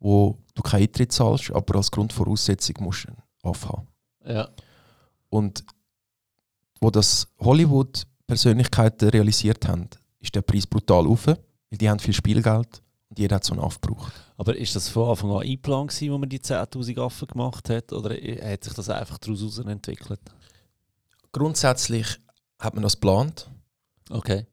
[0.00, 3.86] wo du keinen Eintritt zahlst, aber als Grundvoraussetzung musst du einen Aff haben.
[4.26, 4.48] Ja.
[5.28, 5.64] Und
[6.80, 9.88] wo das Hollywood-Persönlichkeiten realisiert haben,
[10.20, 11.38] ist der Preis brutal rauf, weil
[11.72, 14.12] die haben viel Spielgeld und jeder hat so einen Aff gebraucht.
[14.36, 17.92] Aber ist das von Anfang an eingeplant gewesen, wo man die 10'000 Affen gemacht hat,
[17.92, 20.20] oder hat sich das einfach daraus entwickelt?
[21.32, 22.06] Grundsätzlich
[22.58, 23.50] hat man das geplant,
[24.10, 24.46] Okay.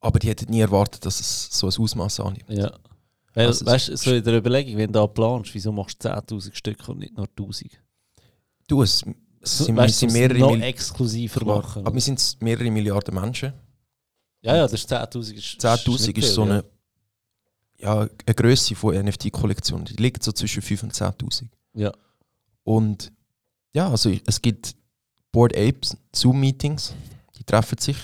[0.00, 2.48] aber die hätten nie erwartet, dass es so ein Ausmaß annimmt.
[2.48, 2.72] Ja.
[3.34, 6.08] Weil, Also, weißt du, so in der Überlegung, wenn du da planst, wieso machst du
[6.08, 7.70] 10.000 Stück und nicht nur 1.000?
[8.66, 9.04] Du, es,
[9.42, 11.86] sind, weißt, sind mehrere noch Mil- exklusiver Klar, machen.
[11.86, 13.52] aber wir sind mehrere Milliarden Menschen.
[14.42, 15.32] ja, ja, das ist 10.000.
[15.34, 16.64] Ist, 10'000 nicht ist so eine,
[17.78, 19.84] ja, eine Größe von NFT-Kollektionen.
[19.86, 21.46] Die liegt so zwischen 5 und 10'000.
[21.74, 21.92] Ja.
[22.64, 23.12] Und
[23.72, 24.74] ja, also es gibt
[25.32, 26.94] Board Apes, Zoom-Meetings,
[27.38, 27.96] die treffen sich,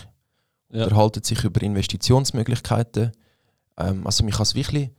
[0.70, 0.84] Ja.
[0.84, 3.12] unterhalten sich über Investitionsmöglichkeiten.
[3.76, 4.90] Ähm, also man kann es wirklich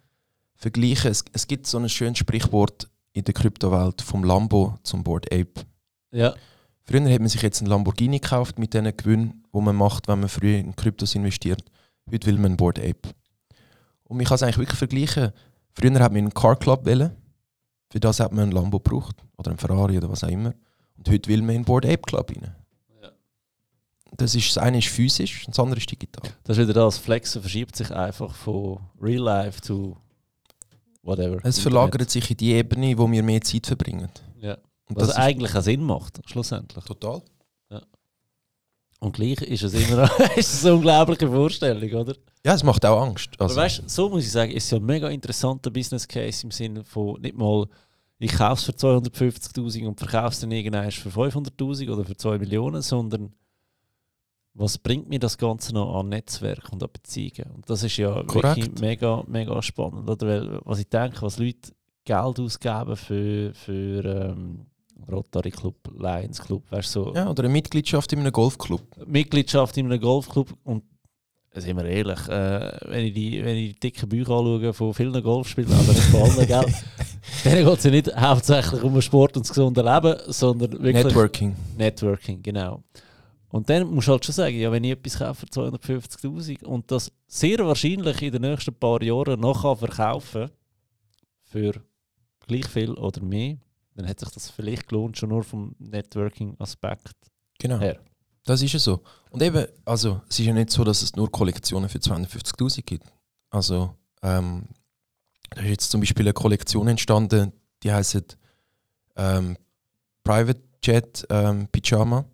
[0.57, 1.11] vergleichen.
[1.11, 5.65] Es, es gibt so ein schönes Sprichwort in der Kryptowelt vom Lambo zum Board Ape.
[6.11, 6.35] Ja.
[6.83, 10.19] Früher hat man sich jetzt einen Lamborghini gekauft mit den Gewinnen, die man macht, wenn
[10.19, 11.63] man früher in Kryptos investiert.
[12.11, 13.09] Heute will man einen Board Ape.
[14.05, 15.31] Und man kann es eigentlich wirklich vergleichen.
[15.73, 17.11] Früher hat man einen Car Club wählen.
[17.89, 19.17] Für das hat man einen Lambo gebraucht.
[19.37, 20.53] Oder einen Ferrari oder was auch immer.
[20.97, 22.55] Und heute will man in den Board Ape Club rein.
[23.01, 23.09] Ja.
[24.15, 26.31] Das, ist, das eine ist physisch, und das andere ist digital.
[26.43, 26.97] Das ist wieder das.
[26.97, 29.97] Flexen verschiebt sich einfach von Real Life zu
[31.07, 31.39] whatever.
[31.43, 34.09] Es verlagert sich in die Ebene, wo wir mehr Zeit verbringen.
[34.39, 34.57] Ja.
[34.89, 36.83] Und Was das eigentlich auch Sinn macht, schlussendlich.
[36.85, 37.21] total.
[38.99, 42.15] Und gleich ist es immer ist es eine unglaubliche Vorstellung, oder?
[42.43, 43.29] Ja, es macht auch Angst.
[43.35, 46.43] Aber Also, weißt du, so muss ich sagen, ist ja ein mega interessanter Business Case
[46.43, 47.67] im Sinne von nicht mal,
[48.17, 52.39] ich kaufe es für 250.000 und verkaufe es dann irgendwann für 500.000 oder für 2
[52.39, 53.33] Millionen, sondern
[54.57, 57.51] was bringt mir das Ganze noch an Netzwerk und an Beziehungen?
[57.55, 58.81] Und das ist ja wirklich Korrekt.
[58.81, 60.09] mega, mega spannend.
[60.09, 60.27] Oder?
[60.27, 61.71] Weil, was ich denke, was Leute
[62.03, 64.65] Geld ausgeben für, für ähm,
[65.11, 68.81] Rotary Club, Lions Club, weißt so ja, oder eine Mitgliedschaft in einem Golfclub.
[69.05, 70.83] Mitgliedschaft in einem Golfclub und
[71.53, 75.23] sind wir ehrlich, äh, wenn, ich die, wenn ich die dicken Bücher anschaue von vielen
[75.23, 76.73] Golfspielern, aber nicht von allen, gell?
[77.45, 81.03] Denen geht es ja nicht hauptsächlich um Sport und das gesunde Leben, sondern wirklich...
[81.03, 81.55] Networking.
[81.77, 82.83] Networking, genau.
[83.49, 86.91] Und dann musst du halt schon sagen, ja, wenn ich etwas kaufe für 250'000 und
[86.91, 90.51] das sehr wahrscheinlich in den nächsten paar Jahren noch kann verkaufen
[91.43, 91.81] für
[92.45, 93.57] gleich viel oder mehr,
[93.95, 97.15] dann hat sich das vielleicht gelohnt, schon nur vom Networking-Aspekt
[97.59, 97.79] Genau.
[97.79, 97.99] her.
[98.43, 99.01] Das ist ja so.
[99.29, 103.05] Und eben, also, es ist ja nicht so, dass es nur Kollektionen für 250.000 gibt.
[103.49, 104.67] Also, ähm,
[105.49, 107.51] da ist jetzt zum Beispiel eine Kollektion entstanden,
[107.83, 108.37] die heißt
[109.15, 109.57] ähm,
[110.23, 112.25] Private Jet ähm, Pyjama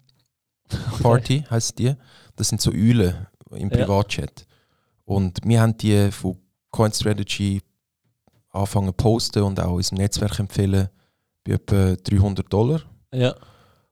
[1.01, 1.93] Party, heißt die.
[2.35, 3.77] Das sind so Eulen im Ja.
[3.77, 4.45] Privatjet.
[5.05, 6.37] Und wir haben die von
[6.71, 7.61] CoinStrategy
[8.51, 10.89] angefangen zu posten und auch unserem Netzwerk empfehlen
[11.43, 12.81] bei etwa 300 Dollar.
[13.13, 13.35] Ja,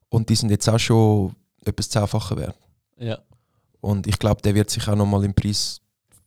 [0.10, 2.56] Und die sind jetzt auch schon etwas Zehnfache wert.
[2.98, 3.20] ja,
[3.82, 5.80] Und ich glaube, der wird sich auch nochmal im Preis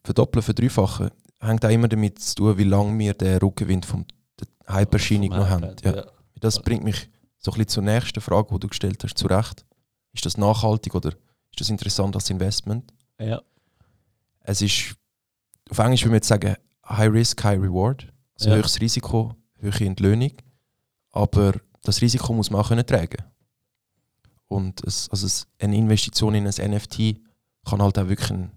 [0.04, 1.10] verdoppeln, verdreifachen.
[1.40, 4.04] Hängt auch immer damit zu tun, wie lange wir den Rückenwind vom
[4.38, 5.74] der Hype-Erscheinung Vom noch haben.
[5.82, 6.04] Ja.
[6.40, 9.64] Das bringt mich so ein bisschen zur nächsten Frage, die du gestellt hast, zu Recht.
[10.14, 12.92] Ist das nachhaltig oder ist das interessant als Investment?
[13.18, 13.40] ja,
[14.40, 14.94] Es ist,
[15.70, 16.56] auf Englisch würde man jetzt sagen,
[16.88, 18.12] High Risk, High Reward.
[18.38, 18.56] Also Ja.
[18.56, 20.32] höchstes Risiko, hohe Entlöhnung.
[21.12, 23.22] Aber das Risiko muss man auch können tragen.
[24.48, 27.20] Und es, also es, eine Investition in ein NFT
[27.64, 28.50] kann halt auch wirklich ein,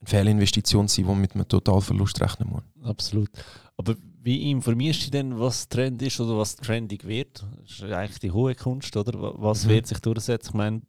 [0.00, 2.62] eine Fehlinvestition sein, die man mit einem Totalverlust rechnen muss.
[2.82, 3.30] absolut.
[3.76, 7.44] Aber wie informierst du dich denn, was Trend ist oder was trendig wird?
[7.62, 9.20] Das ist eigentlich die hohe Kunst, oder?
[9.20, 9.68] Wa- Was Mhm.
[9.70, 10.48] wird sich durchsetzen?
[10.48, 10.82] Ich meine,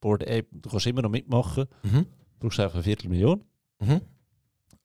[0.00, 2.06] Board Ape, du kannst immer noch mitmachen, Mhm.
[2.06, 3.42] du brauchst einfach eine Viertelmillion.
[3.80, 4.00] Mhm.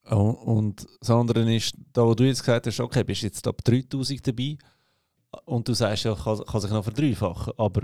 [0.10, 3.62] Oh, Und das andere ist, da wo du jetzt gesagt hast, okay, bist jetzt ab
[3.63, 4.58] 3000 dabei
[5.46, 7.82] und du sagst ja, kann, kann sich noch verdreifachen, aber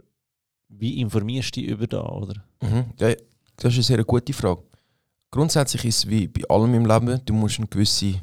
[0.70, 2.44] wie informierst du dich über da, oder?
[2.62, 2.86] Mhm.
[3.00, 3.10] Ja,
[3.58, 4.64] das ist eine sehr gute Frage.
[5.32, 8.22] Grundsätzlich ist es wie bei allem im Leben, du musst eine gewisse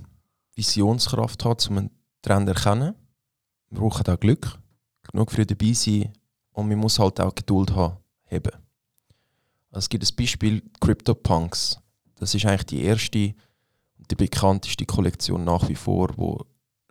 [0.61, 1.91] Visionskraft haben, um einen
[2.23, 2.95] Trend zu erkennen.
[3.71, 4.59] Wir brauchen auch Glück,
[5.11, 6.13] genug früh dabei sein
[6.53, 7.97] und man muss halt auch Geduld haben.
[8.31, 8.53] Haben.
[9.71, 11.81] Also es gibt ein Beispiel, CryptoPunks.
[12.17, 13.35] Das ist eigentlich die erste
[13.99, 16.47] und die bekannteste Kollektion nach wie vor, wo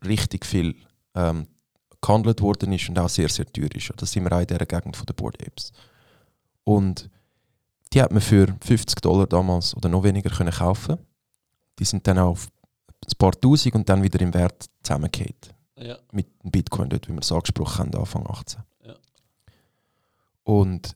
[0.06, 0.76] richtig viel
[1.16, 1.48] ähm,
[2.02, 3.92] gehandelt worden ist und auch sehr, sehr teuer ist.
[3.98, 5.72] Das sind wir auch in dieser Gegend von den Board Apes.
[6.64, 7.10] Und
[7.94, 10.98] die hat man für 50 Dollar damals oder noch weniger können kaufen.
[11.78, 12.50] Die sind dann auf
[13.14, 15.36] ein paar Tausend und dann wieder im Wert zusammengefallen.
[15.78, 15.98] Ja.
[16.12, 18.62] Mit dem Bitcoin dort, wie wir es angesprochen haben, Anfang 18.
[18.86, 18.96] Ja.
[20.44, 20.96] Und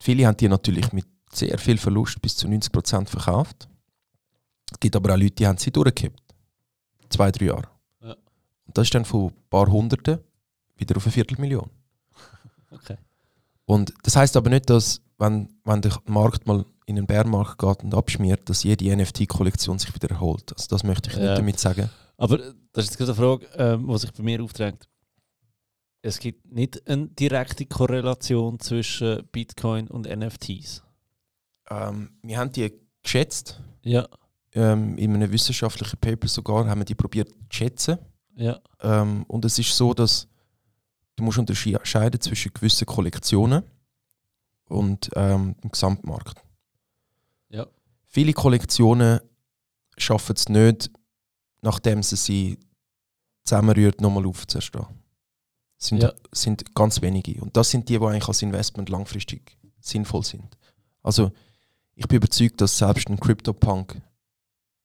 [0.00, 3.68] viele haben die natürlich mit sehr viel Verlust bis zu 90% verkauft.
[4.70, 6.22] Es gibt aber auch Leute, die haben sie durchgekippt.
[7.10, 7.68] Zwei, drei Jahre.
[8.02, 8.16] Ja.
[8.66, 10.18] Und das ist dann von ein paar Hunderten
[10.76, 11.70] wieder auf eine Viertelmillion.
[12.70, 12.96] Okay.
[13.66, 17.82] Und das heißt aber nicht, dass, wenn, wenn der Markt mal in den Bärmarkt geht
[17.82, 20.52] und abschmiert, dass jede NFT-Kollektion sich wieder erholt.
[20.52, 21.22] Also das möchte ich Ja.
[21.22, 21.88] nicht damit sagen.
[22.16, 24.88] Aber das ist jetzt gerade eine Frage, ähm, die sich bei mir aufdrängt.
[26.02, 30.82] Es gibt nicht eine direkte Korrelation zwischen Bitcoin und NFTs.
[31.70, 32.72] Ähm, wir haben die
[33.02, 34.06] geschätzt, Ja,
[34.52, 37.98] ähm, in einem wissenschaftlichen Paper sogar, haben wir die probiert zu schätzen.
[38.36, 40.28] ja, Ähm, und es ist so, dass
[41.16, 43.62] du musst unterscheiden zwischen gewissen Kollektionen
[44.68, 46.42] und ähm, dem Gesamtmarkt.
[47.50, 47.66] Ja.
[48.06, 49.20] Viele Kollektionen
[49.96, 50.90] schaffen es nicht,
[51.62, 52.58] nachdem sie sie
[53.44, 54.86] zusammenrührt, nochmal aufzustehen.
[55.76, 56.12] Sind, Ja.
[56.32, 57.40] sind ganz wenige.
[57.42, 60.56] Und das sind die, die eigentlich als Investment langfristig sinnvoll sind.
[61.02, 61.30] Also
[61.94, 64.00] ich bin überzeugt, dass selbst ein CryptoPunk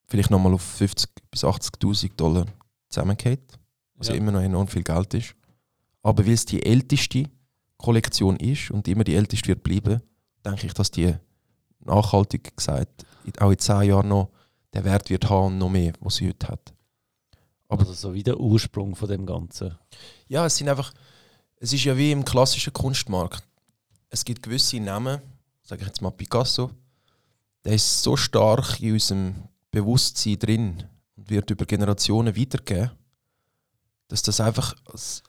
[0.07, 2.45] vielleicht nochmal auf 50 bis 80.000 Dollar
[2.89, 3.59] zusammengeht
[3.99, 4.15] was ja.
[4.15, 5.35] immer noch enorm viel Geld ist.
[6.01, 7.25] Aber weil es die älteste
[7.79, 10.01] Kollektion ist und immer die älteste wird bleiben,
[10.45, 11.15] denke ich, dass die
[11.79, 13.05] nachhaltig gesagt
[13.39, 14.29] auch in zehn Jahren noch
[14.73, 16.73] den Wert wird haben und noch mehr, was sie heute hat.
[17.67, 19.75] Aber Also so wie der Ursprung von dem Ganzen.
[20.27, 20.91] ja, es sind einfach,
[21.57, 23.43] es ist ja wie im klassischen Kunstmarkt.
[24.09, 25.21] Es gibt gewisse Namen,
[25.63, 26.71] sage ich jetzt mal Picasso,
[27.63, 29.35] der ist so stark in unserem
[29.71, 30.83] Bewusstsein drin
[31.15, 32.91] und wird über Generationen weitergegeben,
[34.07, 35.21] dass das einfach als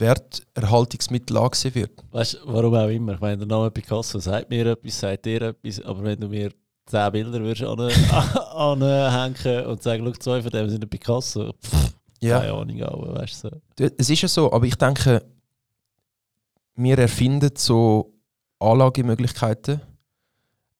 [0.00, 2.04] Werterhaltungsmittel angesehen wird.
[2.10, 3.14] Weißt du, warum auch immer?
[3.14, 6.50] Ich meine, der Name Picasso sagt mir etwas, sagt dir etwas, aber wenn du mir
[6.86, 7.80] 10 Bilder würdest an,
[8.82, 13.44] anhängen und sagen, schau, zwei von denen sind ein Picasso, pff, keine Ahnung, aber weißt
[13.44, 13.50] du.
[13.78, 13.88] So.
[13.96, 15.24] Es ist ja so, aber ich denke,
[16.74, 18.14] wir erfinden so
[18.58, 19.80] Anlagemöglichkeiten,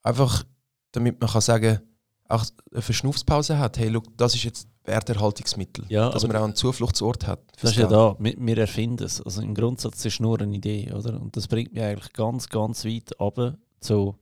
[0.02, 0.44] einfach
[0.92, 1.80] damit man kann sagen,
[2.28, 3.78] auch eine Verschnaufspause hat.
[3.78, 7.40] Hey, look, das ist jetzt Werterhaltungsmittel, Ja, dass man auch einen Zufluchtsort hat.
[7.60, 9.20] Das ist ja da, wir, wir erfinden es.
[9.22, 11.20] Also im Grundsatz ist es nur eine Idee, oder?
[11.20, 14.16] Und das bringt mich eigentlich ganz, ganz weit runter zu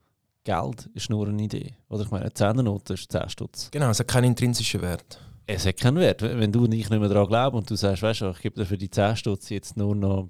[0.44, 1.74] Geld ist nur eine Idee.
[1.88, 3.68] Oder ich meine, eine Zehnernote ist 10 Stutz.
[3.72, 5.18] Genau, es hat keinen intrinsischen Wert.
[5.46, 6.22] Es hat keinen Wert.
[6.22, 8.54] Wenn du und ich nicht mehr daran glauben und du sagst, weißt du, ich gebe
[8.60, 10.28] dir für die 10 Stutz jetzt nur noch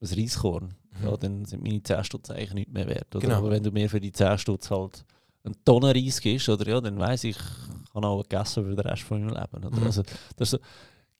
[0.00, 1.06] ein Reiskorn, Mhm.
[1.06, 3.14] ja, dann sind meine 10 Stutz eigentlich nicht mehr wert.
[3.14, 3.20] Oder?
[3.26, 3.38] Genau.
[3.38, 5.04] Aber wenn du mir für die 10 Stutz halt
[5.44, 8.80] eine Tonne Reis gibst, oder, ja, dann weiss ich, ich habe auch gegessen für den
[8.80, 9.64] Rest von meinem Leben.
[9.64, 9.80] Oder?
[9.80, 9.86] Mhm.
[9.86, 10.02] Also,
[10.36, 10.60] das ist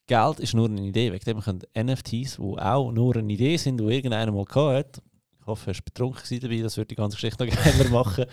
[0.09, 1.12] Geld ist nur eine Idee.
[1.12, 5.02] Wegen dem können NFTs, die auch nur eine Idee sind, die irgendeiner mal gehabt hat,
[5.40, 8.24] ich hoffe, er war betrunken dabei, das würde die ganze Geschichte noch gerne machen.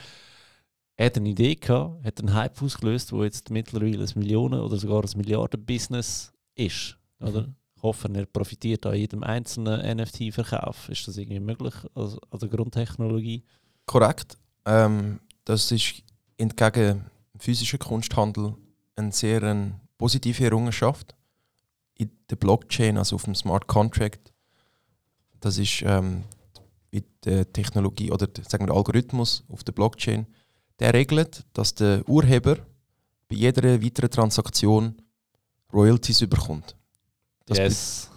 [0.97, 4.77] Er hat eine Idee gehabt, hat einen Hype ausgelöst, wo jetzt mittlerweile ein Millionen- oder
[4.77, 6.97] sogar ein Milliarden-Business ist.
[7.19, 7.41] Oder?
[7.41, 7.55] Mhm.
[7.75, 10.89] Ich hoffe, er profitiert an jedem einzelnen NFT-Verkauf.
[10.89, 13.43] Ist das irgendwie möglich als, als eine Grundtechnologie?
[13.85, 14.37] Korrekt.
[14.65, 16.03] Ähm, das ist
[16.37, 18.55] entgegen dem physischen Kunsthandel
[18.95, 21.15] eine sehr eine positive Errungenschaft.
[21.95, 24.33] In der Blockchain, also auf dem Smart Contract,
[25.39, 26.23] das ist ähm,
[26.91, 30.27] mit der Technologie oder der, sagen wir, der Algorithmus auf der Blockchain,
[30.79, 32.57] der regelt, dass der Urheber
[33.29, 34.95] bei jeder weiteren Transaktion
[35.71, 36.75] Royalties überkommt.
[37.45, 38.09] Das yes.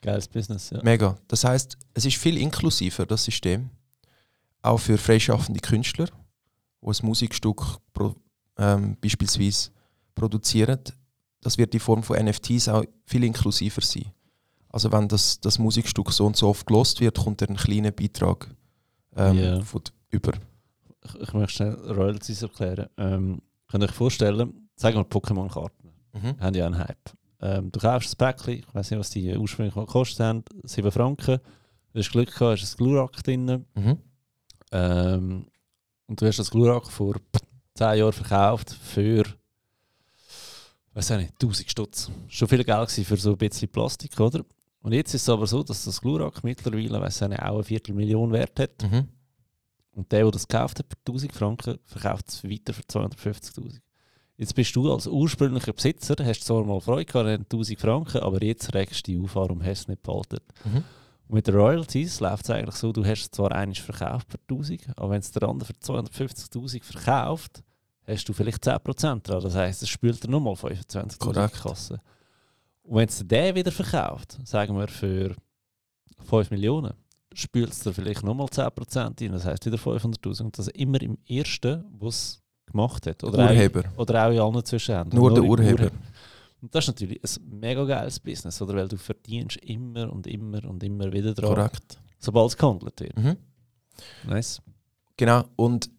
[0.00, 0.82] Geiles Business, ja.
[0.82, 1.16] Mega.
[1.28, 3.70] Das heißt, es ist viel inklusiver, das System.
[4.60, 6.08] Auch für freischaffende Künstler,
[6.84, 8.14] die ein Musikstück pro,
[8.58, 9.70] ähm, beispielsweise
[10.14, 10.78] produzieren.
[11.40, 14.06] Das wird in Form von NFTs auch viel inklusiver sein.
[14.68, 17.94] Also wenn das, das Musikstück so und so oft gelost wird, kommt er einen kleinen
[17.94, 18.48] Beitrag
[19.16, 19.60] ähm, Ja.
[19.62, 20.32] von, über.
[21.04, 22.88] Ich, ich möchte schnell Royalties erklären.
[22.96, 26.40] Ähm, könnt ihr euch vorstellen, sagen wir Pokémon-Karten, Mhm.
[26.40, 27.10] haben ja einen Hype.
[27.40, 31.38] Ähm, du kaufst ein Päckchen, ich weiß nicht, was die ursprünglich gekostet haben, 7 Franken.
[31.92, 33.66] Du hast Glück gehabt, hast ein Glurak drin.
[33.74, 33.98] Mhm.
[34.72, 35.46] Ähm,
[36.06, 37.16] und du hast das Glurak vor
[37.74, 39.24] 10 Jahren verkauft für,
[40.94, 42.10] weiß ich nicht, 1000 Stutz.
[42.28, 44.44] Schon viel Geld für so ein bisschen Plastik, oder?
[44.80, 47.64] Und jetzt ist es aber so, dass das Glurak mittlerweile, weiß ich nicht, auch eine
[47.64, 48.82] Viertelmillion Wert hat.
[48.82, 49.08] Mhm.
[49.92, 53.80] Und der, der das gekauft hat für 1000 Franken, verkauft es weiter für 250.000.
[54.36, 58.42] Jetzt bist du als ursprünglicher Besitzer, hast zwar mal Freude gehabt an 1000 Franken, aber
[58.42, 60.38] jetzt regst du dich auf, warum hast du es nicht behalten.
[60.64, 60.84] Mhm.
[61.26, 64.38] Und mit den Royalties läuft es eigentlich so, du hast es zwar einmal verkauft für
[64.50, 67.62] 1000, aber wenn es der andere für 250.000 verkauft,
[68.06, 69.42] hast du vielleicht 10% dran.
[69.42, 71.62] Das heisst, es spült er nochmal 25.000 in die Korrekt.
[71.62, 72.00] Kasse.
[72.82, 75.34] Und wenn es der wieder verkauft, sagen wir für
[76.28, 76.92] 5 Millionen,
[77.32, 80.42] spült es dir vielleicht nochmal 10% rein, das heisst wieder 500'000.
[80.42, 83.24] Und das immer im ersten, was gemacht hat.
[83.24, 83.84] Oder Urheber.
[83.94, 85.20] Auch, oder auch in allen Zwischenhändlern.
[85.20, 85.90] Nur der im Urheber.
[86.64, 88.74] Und das ist natürlich ein mega geiles Business, oder?
[88.74, 91.98] Weil du verdienst immer und immer und immer wieder dran, Korrekt.
[92.18, 93.18] sobald es gehandelt wird.
[93.18, 93.36] Mhm.
[94.26, 94.62] Nice.
[95.18, 95.44] Genau.
[95.56, 95.90] Und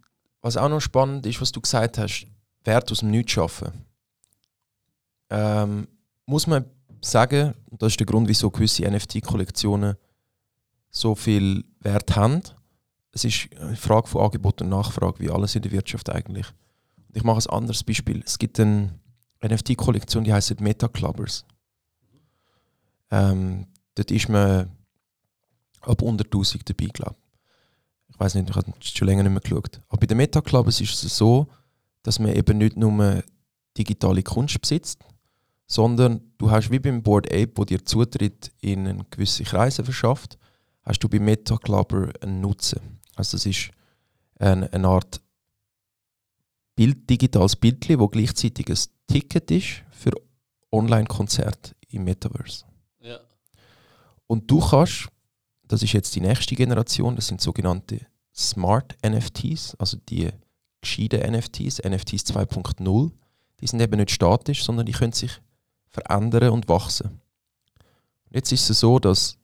[0.41, 2.25] was auch noch spannend ist, was du gesagt hast,
[2.63, 3.73] Wert aus dem Nichts schaffen.
[5.30, 5.88] Ähm,
[6.25, 6.65] muss man
[6.99, 9.97] sagen, und das ist der Grund, wieso gewisse NFT-Kollektionen
[10.89, 12.41] so viel Wert haben.
[13.12, 16.47] Es ist eine Frage von Angebot und Nachfrage, wie alles in der Wirtschaft eigentlich.
[17.08, 18.23] Und ich mache ein anderes Beispiel.
[18.25, 18.99] Es gibt eine
[19.48, 21.46] NFT-Kollektion, die heißt Meta Clubbers.
[23.12, 24.70] Ähm, dort ist man
[25.82, 27.16] ab 100.000 dabei, glaube
[28.16, 29.82] ich weiß nicht, ich habe schon länger nicht mehr geschaut.
[29.90, 31.48] Aber bei den Meta Clubs ist es so,
[32.02, 33.24] dass man eben nicht nur
[33.78, 35.04] digitale Kunst besitzt,
[35.68, 40.38] sondern du hast wie beim Board Ape, wo dir Zutritt in einen gewisse Kreise verschafft,
[40.84, 43.02] hast du beim Meta Clubber einen Nutzen.
[43.16, 43.72] Also das ist
[44.40, 45.22] eine, eine Art
[46.78, 50.12] Bild, digitales Bildchen, wo gleichzeitig ein Ticket ist für
[50.72, 52.65] Online-Konzerte im Metaverse.
[53.02, 53.20] Ja.
[54.28, 55.08] Und du kannst,
[55.68, 58.00] das ist jetzt die nächste Generation, das sind sogenannte
[58.34, 60.30] Smart NFTs, also die
[60.82, 63.12] gescheiten NFTs, NFTs 2.0.
[63.62, 65.32] Die sind eben nicht statisch, sondern die können sich
[65.88, 67.22] verändern und wachsen.
[68.30, 69.38] Jetzt ist es so, dass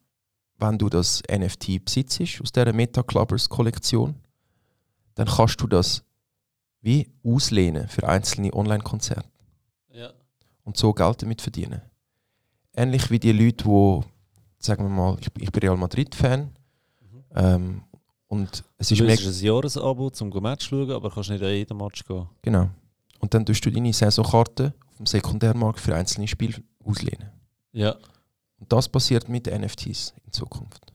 [0.58, 4.16] wenn du das NFT besitzt aus dieser Meta Clubbers Kollektion,
[5.16, 6.04] dann kannst du das
[6.82, 9.30] wie auslehnen für einzelne Online-Konzerte.
[10.64, 11.82] Und so Geld damit verdienen.
[12.74, 14.02] Ähnlich wie die Leute, die,
[14.60, 16.50] sagen wir mal, ich, ich bin Real Madrid-Fan
[17.02, 17.24] Mhm.
[17.36, 17.84] ähm,
[18.28, 21.50] und es Du ist mega, ein Jahresabo zum Match zu schauen, aber kannst nicht an
[21.50, 22.28] jeden Match gehen.
[22.42, 22.70] genau.
[23.20, 27.30] Und dann tust du deine Saisonkarte auf dem Sekundärmarkt für einzelne Spiele auslehnen.
[27.72, 27.96] Ja.
[28.58, 30.92] Und das passiert mit NFTs in Zukunft.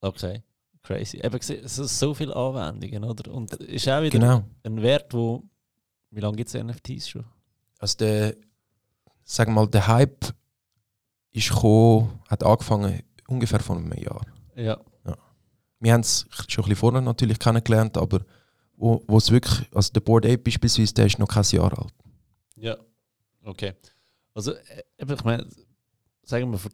[0.00, 0.42] Okay.
[0.82, 1.18] Crazy.
[1.18, 3.32] Eben, es sind so viele Anwendungen, oder?
[3.32, 4.42] Und ist auch wieder Genau.
[4.64, 5.42] ein Wert, wo.
[6.10, 7.24] Wie lange gibt es NFTs schon?
[7.78, 8.34] Also der,
[9.30, 10.34] sagen wir mal, der Hype
[11.30, 14.26] ist gekommen, hat angefangen ungefähr vor einem Jahr.
[14.56, 14.78] Ja.
[15.78, 18.20] Wir haben es schon ein bisschen vorher natürlich kennengelernt, aber
[18.76, 21.94] wo, wo es wirklich, also der Board Ape beispielsweise, der ist noch kein Jahr alt.
[22.56, 22.76] Ja.
[23.44, 23.72] Okay.
[24.34, 25.46] Also, äh, ich meine,
[26.22, 26.70] sagen wir, vor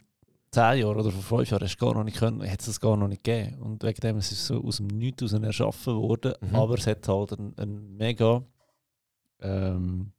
[0.50, 2.96] 10 Jahren oder vor 5 Jahren hast gar noch nicht können, hätte es das gar
[2.96, 3.60] noch nicht gegeben.
[3.60, 6.56] Und wegen dem ist es so aus dem Nichts aus erschaffen worden, Mhm.
[6.56, 8.42] aber es hat halt ein, ein mega
[9.40, 10.12] ähm,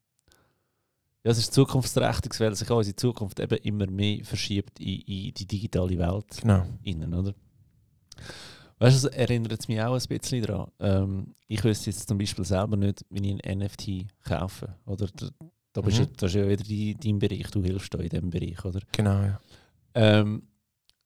[1.27, 5.33] ja, es ist zukunftsträchtig, weil sich auch unsere Zukunft eben immer mehr verschiebt in, in
[5.33, 6.65] die digitale Welt Genau.
[6.83, 7.33] innen, oder?
[8.79, 10.71] Weißt du, erinnert es mich auch ein bisschen daran.
[10.79, 14.73] Ähm, ich wüsste jetzt zum Beispiel selber nicht, wie ich ein NFT kaufe.
[14.85, 15.07] Oder
[15.73, 16.05] da, bist Mhm.
[16.05, 18.79] du, das ist ja wieder dein, dein Bereich, du hilfst da in diesem Bereich, oder?
[18.93, 19.41] Genau, ja.
[19.95, 20.43] Ähm,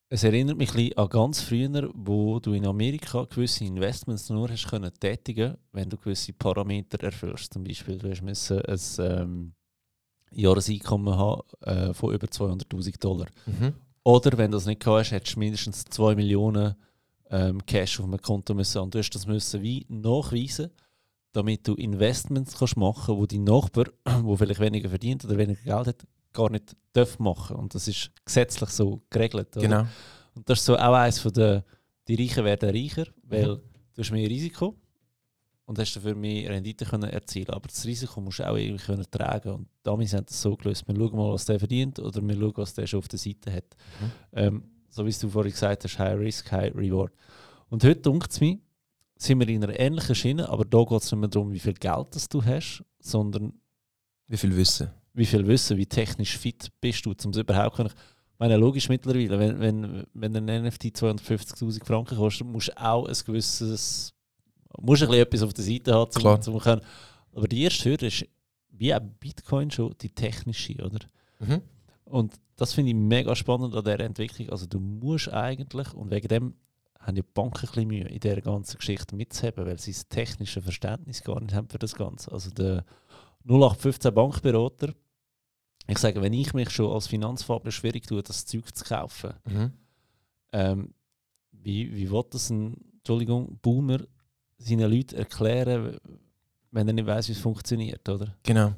[0.09, 4.49] es erinnert mich ein bisschen an ganz früher, wo du in Amerika gewisse Investments nur
[4.51, 7.53] hast können tätigen, wenn du gewisse Parameter erfüllst.
[7.53, 9.53] Zum Beispiel, du hast müssen ein ähm,
[10.33, 13.27] Jahreseinkommen haben äh, von über 200'000 Dollar.
[13.45, 13.73] Mhm.
[14.03, 16.75] Oder wenn du das nicht hast, hättest du mindestens 2 Millionen
[17.29, 18.79] ähm, Cash auf einem Konto müssen.
[18.81, 20.71] Und du hast das müssen wie nachweisen,
[21.33, 25.87] damit du Investments kannst machen wo dein Nachbar, der vielleicht weniger verdient oder weniger Geld
[25.87, 27.55] hat, gar nicht darf machen.
[27.57, 29.55] Und das ist gesetzlich so geregelt.
[29.57, 29.67] Oder?
[29.67, 29.85] Genau.
[30.33, 31.61] Und das ist so auch eines von den,
[32.07, 33.59] die Reichen werden reicher, weil Mhm.
[33.93, 34.75] du hast mehr Risiko
[35.71, 37.49] und hast dafür mehr Rendite können erzielen.
[37.49, 39.51] Aber das Risiko musst du auch irgendwie können tragen.
[39.51, 40.85] Und damals haben das so gelöst.
[40.85, 43.53] Wir schauen mal, was der verdient oder wir schauen, was der schon auf der Seite
[43.53, 43.77] hat.
[44.01, 44.11] Mhm.
[44.33, 47.13] Ähm, so wie du vorhin gesagt hast, High Risk, High Reward.
[47.69, 48.59] Und heute dunkt es mir,
[49.15, 51.75] sind wir in einer ähnlichen Schiene, aber da geht es nicht mehr darum, wie viel
[51.75, 53.53] Geld das du hast, sondern
[54.27, 54.89] Wie viel Wissen?
[55.13, 57.89] wie viel Wissen, wie technisch fit bist du, um es überhaupt können.
[57.89, 63.05] Ich meine, logisch mittlerweile, wenn, wenn, wenn ein NFT 250.000 Franken kostet, musst du auch
[63.05, 64.13] ein gewisses,
[64.79, 66.35] musst ein bisschen etwas auf der Seite haben, Klar.
[66.35, 66.81] um, zum können.
[67.33, 68.25] Aber die erste Hürde ist,
[68.69, 70.99] wie auch Bitcoin schon, die technische, oder?
[71.39, 71.61] Mhm.
[72.05, 74.49] Und das finde ich mega spannend an dieser Entwicklung.
[74.49, 76.53] Also du musst eigentlich, und wegen dem
[76.99, 80.61] haben die Banken ein bisschen Mühe, in dieser ganzen Geschichte mitzuheben, weil sie das technische
[80.61, 82.31] Verständnis gar nicht haben für das Ganze.
[82.31, 82.85] Also der
[83.45, 84.93] 0815 Bankberater,
[85.87, 89.71] ich sage, wenn ich mich schon als Finanzfabel schwierig tue, das Zeug zu kaufen, Mhm.
[90.51, 90.93] ähm,
[91.51, 93.99] wie, wie will das ein, Entschuldigung, Boomer
[94.63, 95.97] seinen Leuten erklären,
[96.71, 98.35] wenn er nicht weiß, wie es funktioniert, oder?
[98.43, 98.73] Genau.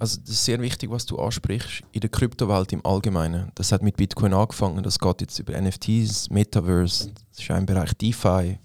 [0.00, 1.82] Also das ist sehr wichtig, was du ansprichst.
[1.92, 3.52] In der Kryptowelt im Allgemeinen.
[3.54, 4.82] Das hat mit Bitcoin angefangen.
[4.82, 7.12] Das geht jetzt über NFTs, Metaverse.
[7.30, 8.58] Das ist im Bereich DeFi.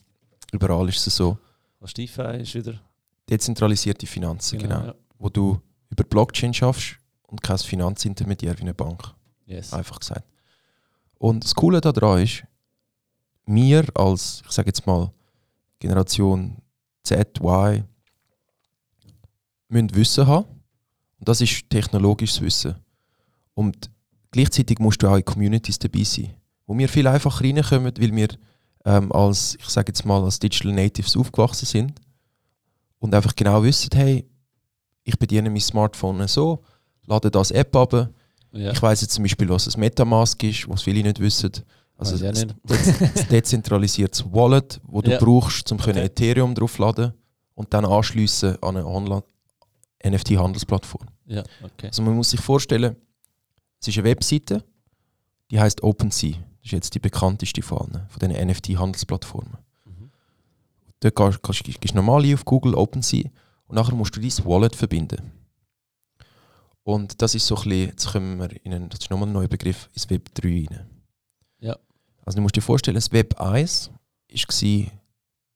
[0.51, 1.37] Überall ist es so.
[1.79, 2.79] Was DeFi ist wieder.
[3.29, 4.85] Dezentralisierte Finanzen, genau.
[4.85, 4.95] ja.
[5.17, 9.13] Wo du über Blockchain schaffst und kein Finanzintermediär wie eine Bank.
[9.45, 9.73] Yes.
[9.73, 10.25] Einfach gesagt.
[11.17, 12.43] Und das Coole daran ist,
[13.45, 15.11] wir als, ich sage jetzt mal,
[15.79, 16.57] Generation
[17.03, 17.83] Z, Y,
[19.69, 20.45] müssen Wissen haben.
[21.19, 22.75] Und das ist technologisches Wissen.
[23.53, 23.89] Und
[24.31, 26.33] gleichzeitig musst du auch in Communities dabei sein.
[26.65, 28.27] Wo wir viel einfacher reinkommen, weil wir
[28.85, 31.93] ähm, als, ich sage jetzt mal, als Digital Natives aufgewachsen sind
[32.99, 34.25] und einfach genau wissen, hey,
[35.03, 36.63] ich bediene mein Smartphone so,
[37.05, 38.09] lade das App ab,
[38.53, 38.71] Ja.
[38.71, 41.51] ich weiß jetzt zum Beispiel, was ein Metamask ist, was viele nicht wissen.
[42.09, 42.55] Also nicht.
[42.63, 45.19] das, das dezentralisiertes Wallet, wo du Ja.
[45.19, 45.99] brauchst, um Okay.
[45.99, 47.13] Ethereum draufladen
[47.55, 49.23] und dann anschliessen an eine Online
[50.03, 51.07] NFT-Handelsplattform.
[51.25, 51.87] Ja, okay.
[51.87, 52.95] Also man muss sich vorstellen,
[53.79, 54.63] es ist eine Webseite,
[55.51, 56.31] die heißt OpenSea.
[56.31, 59.57] Das ist jetzt die bekannteste von allen, von diesen NFT-Handelsplattformen.
[59.85, 60.11] Mhm.
[60.99, 63.29] Dort gehst, gehst, gehst, gehst normal ein auf Google OpenSea
[63.67, 65.31] und nachher musst du dein Wallet verbinden.
[66.83, 69.33] Und das ist so ein bisschen, jetzt kommen wir in einen, das ist nochmal ein
[69.33, 70.87] neuer Begriff, ins Web 3 rein.
[72.25, 74.91] Also du musst dir vorstellen, das Web 1 war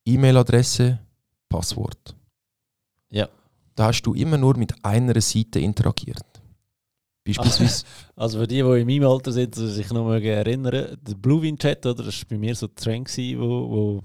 [0.06, 1.00] E-Mail-Adresse,
[1.50, 2.16] Passwort.
[3.10, 3.30] Ja.
[3.76, 6.26] Da hast du immer nur mit einer Seite interagiert.
[7.26, 11.16] Beispielsweise, Also für die, die in meinem Alter sind, die sich noch mal erinnern, der
[11.16, 14.04] Bluewin Chat, oder, das war bei mir so ein Trend, wo, wo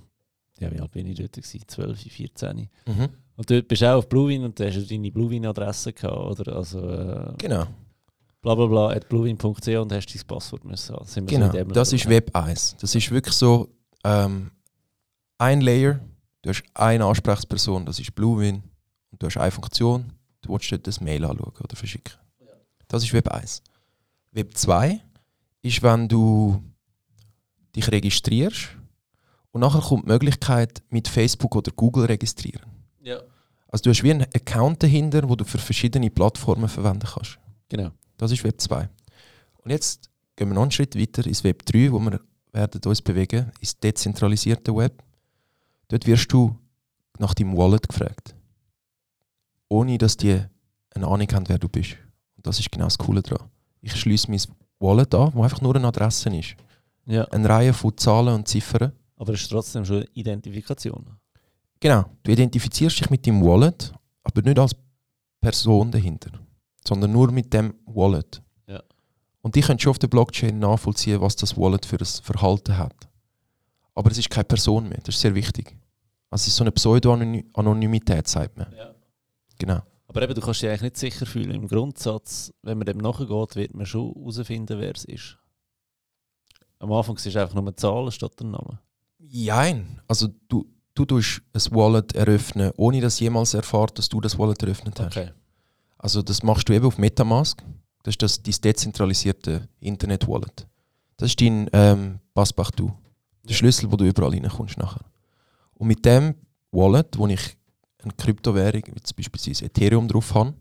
[0.59, 1.33] ja, wie alt bin ich dort?
[1.33, 1.63] Gewesen?
[1.67, 2.69] 12, 14.
[2.87, 3.09] mhm.
[3.37, 6.57] Und dort bist du auch auf Bluewin und da hast du deine Bluewin-Adresse gehabt, oder?
[6.57, 7.67] Also äh, genau.
[8.43, 12.09] Bla bla bluewin.ch und hast dein Passwort müssen wir Genau, so das ist.
[12.09, 12.77] Web 1.
[12.81, 13.69] Das ist wirklich so
[14.05, 14.51] ähm,
[15.39, 16.01] ein Layer,
[16.43, 18.63] du hast eine Ansprechperson, das ist Bluewin,
[19.11, 22.15] und du hast eine Funktion, du willst dort das Mail anschauen oder verschicken.
[22.89, 23.63] Das ist Web 1.
[24.33, 25.01] Web 2
[25.63, 26.63] ist, wenn du
[27.77, 28.71] dich registrierst
[29.53, 32.67] und nachher kommt die Möglichkeit mit Facebook oder Google registrieren.
[33.01, 33.21] Ja,
[33.69, 37.39] Also du hast wie einen Account dahinter, wo du für verschiedene Plattformen verwenden kannst.
[37.69, 37.91] genau.
[38.21, 38.87] Das ist Web 2.
[39.63, 42.21] Und jetzt gehen wir noch einen Schritt weiter ins Web 3, wo wir
[42.53, 45.03] werden uns bewegen, ins dezentralisierte Web.
[45.89, 46.55] Dort wirst du
[47.19, 48.35] nach deinem Wallet gefragt.
[49.71, 50.39] Ohne dass die
[50.95, 51.97] eine Ahnung haben, wer du bist.
[52.37, 53.49] Und das ist genau das Coole daran.
[53.81, 54.41] Ich schließe mein
[54.81, 56.57] Wallet an, wo einfach nur eine Adresse ist.
[57.07, 58.93] Ja, Eine Reihe von Zahlen und Ziffern.
[59.17, 61.07] aber es ist trotzdem schon Identifikation.
[61.81, 64.77] Genau, du identifizierst dich mit deinem Wallet, aber nicht als
[65.41, 66.33] Person dahinter,
[66.87, 68.43] sondern nur mit dem Wallet.
[68.67, 68.83] Ja.
[69.43, 73.09] Und die können schon auf der Blockchain nachvollziehen, was das Wallet für ein Verhalten hat.
[73.95, 75.77] Aber es ist keine Person mehr, das ist sehr wichtig.
[76.31, 78.73] Also es ist so eine Pseudo-Anonymität, sagt man.
[78.73, 78.95] Ja.
[79.59, 79.83] Genau.
[80.07, 81.53] Aber eben, du kannst dich eigentlich nicht sicher fühlen.
[81.53, 85.39] Im Grundsatz, wenn man dem nachgeht, wird man schon herausfinden, wer es ist.
[86.79, 88.81] Am Anfang ist es einfach nur eine Zahl statt ein Name.
[89.19, 90.01] Jein.
[90.09, 94.63] Also du, du tust ein Wallet eröffnen, ohne dass jemals erfahrt, dass du das Wallet
[94.63, 95.17] eröffnet hast.
[95.17, 95.31] Okay.
[96.03, 97.63] Also das machst du eben auf Metamask.
[98.03, 100.67] Das ist das, dein dezentralisierte Internet-Wallet.
[101.19, 102.93] Das ist dein ähm, Passepartout.
[103.45, 103.57] Der Ja.
[103.57, 105.05] Schlüssel, wo du überall reinkommst nachher.
[105.75, 106.35] Und mit dem
[106.73, 107.57] Wallet, wo ich
[108.03, 110.55] eine Kryptowährung, wie zum Beispiel Ethereum drauf habe,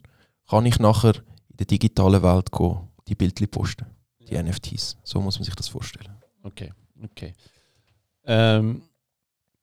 [0.49, 1.15] kann ich nachher
[1.49, 2.77] in der digitalen Welt gehen,
[3.07, 3.85] die Bildchen posten,
[4.19, 4.97] die NFTs.
[5.03, 6.11] So muss man sich das vorstellen.
[6.43, 7.33] Okay, okay.
[8.25, 8.81] Ähm,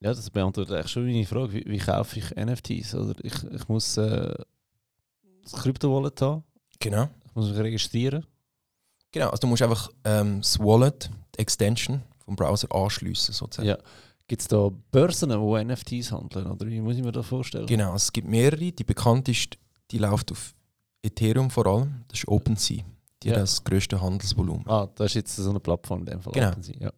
[0.00, 1.52] ja, das beantwortet eigentlich schon meine Frage.
[1.52, 2.94] Wie, wie kaufe ich NFTs?
[2.94, 4.34] Oder ich, ich muss äh,
[5.50, 6.44] das Krypto-Wallet haben,
[6.78, 7.08] Genau.
[7.26, 8.26] ich muss mich registrieren.
[9.12, 13.68] Genau, also du musst einfach ähm, das Wallet, die Extension vom Browser anschliessen sozusagen.
[13.68, 13.78] Ja.
[14.28, 16.46] Gibt es da Börsen, die NFTs handeln?
[16.50, 17.66] Oder wie muss ich mir das vorstellen?
[17.66, 18.72] Genau, es gibt mehrere.
[18.72, 19.56] Die bekannteste,
[19.92, 20.52] die läuft auf
[21.02, 22.04] Ethereum vor allem.
[22.08, 22.82] Das ist OpenSea.
[23.22, 23.34] Die Ja.
[23.34, 24.66] hat das grösste Handelsvolumen.
[24.68, 26.32] Ah, das ist jetzt so eine Plattform in dem Fall.
[26.32, 26.48] Genau.
[26.48, 26.92] OpenSea, Ja.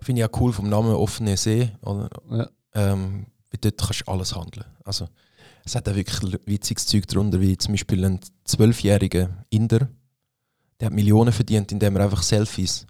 [0.00, 1.70] Finde ich auch cool vom Namen offene See.
[1.80, 2.48] Oder, Ja.
[2.74, 3.26] ähm,
[3.58, 4.66] dort kannst du alles handeln.
[4.84, 5.08] Also,
[5.64, 9.88] es hat auch wirklich witziges Zeug drunter, wie zum Beispiel ein zwölfjähriger Inder,
[10.78, 12.86] der hat Millionen verdient, indem er einfach Selfies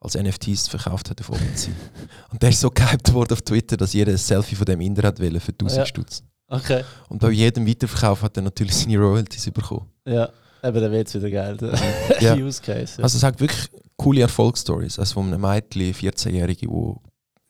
[0.00, 1.72] als NFTs verkauft hat auf OpenSea.
[2.30, 5.08] Und der ist so gehypt worden auf Twitter, dass jeder ein Selfie von dem Inder
[5.08, 5.86] hat wollen für 1000 Ja.
[5.86, 6.22] Stutz.
[6.48, 6.84] Okay.
[7.08, 9.86] Und bei jedem Weiterverkauf hat er natürlich seine Royalties bekommen.
[10.06, 10.28] Ja,
[10.62, 11.56] eben, dann wird es wieder geil.
[12.20, 12.34] Ja.
[12.34, 12.98] Use Case.
[12.98, 13.04] Ja.
[13.04, 14.98] Also es hat wirklich coole Erfolgsstories.
[14.98, 17.00] Also von einem Mädchen, 14-Jährige, wo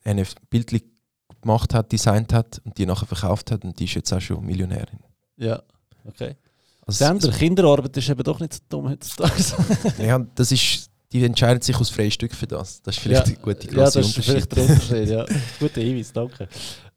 [0.04, 0.80] ein Bildchen
[1.46, 4.44] gemacht hat, designt hat und die nachher verkauft hat und die ist jetzt auch schon
[4.44, 4.98] Millionärin.
[5.36, 5.62] ja.
[6.04, 6.36] Okay.
[6.86, 9.42] Also Sender, Kinderarbeit ist eben doch nicht so dumm heutzutage.
[9.98, 12.80] ja, das ist, die entscheidet sich aus freien Stück für das.
[12.80, 15.08] Das ist vielleicht ein guter ja, grosser das ist vielleicht der Unterschied.
[15.08, 15.26] Ja.
[15.58, 16.48] Guter Hinweis, danke.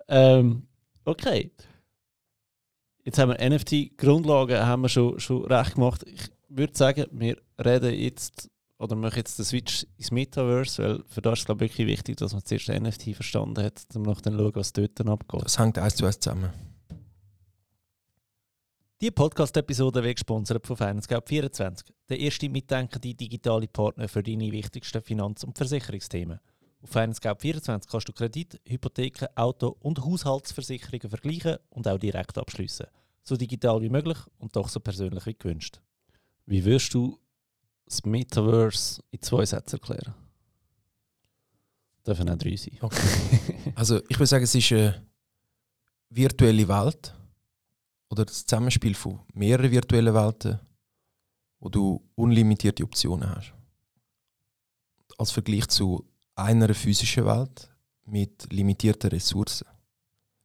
[0.08, 0.68] Ähm,
[1.06, 1.52] okay.
[3.04, 6.04] Jetzt haben wir NFT-Grundlagen haben wir schon, schon recht gemacht.
[6.06, 8.47] Ich würde sagen, wir reden jetzt
[8.80, 11.88] oder machen jetzt den Switch ins Metaverse, weil für das ist es glaube ich wirklich
[11.88, 15.09] wichtig, dass man zuerst den NFT verstanden hat, um nach dann schauen, was dort dann
[15.09, 15.43] abgeht.
[15.43, 16.49] Das hängt eins zu eins zusammen.
[19.01, 25.43] Die Podcast-Episode wird gesponsert von FinanceGap24, der erste mitdenkende digitale Partner für deine wichtigsten Finanz-
[25.43, 26.39] und Versicherungsthemen.
[26.82, 32.88] Auf FinanceGap24 kannst du Kredit, Hypotheken, Auto- und Haushaltsversicherungen vergleichen und auch direkt abschließen.
[33.23, 35.82] So digital wie möglich und doch so persönlich wie gewünscht.
[36.45, 37.19] Wie wirst du
[37.90, 40.14] das Metaverse in zwei Sätzen erklären?
[42.06, 42.78] Dürfen auch drei sein.
[43.76, 45.06] Also ich würde sagen, es ist eine
[46.10, 47.14] virtuelle Welt
[48.10, 50.60] oder das Zusammenspiel von mehreren virtuellen Welten,
[51.60, 53.54] wo du unlimitierte Optionen hast.
[55.18, 57.70] Als Vergleich zu einer physischen Welt
[58.06, 59.68] mit limitierten Ressourcen.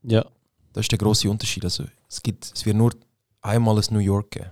[0.03, 0.25] Ja.
[0.73, 1.65] Das ist der große Unterschied.
[1.65, 2.93] Also es, gibt, es wird nur
[3.41, 4.51] einmal ein New York geben.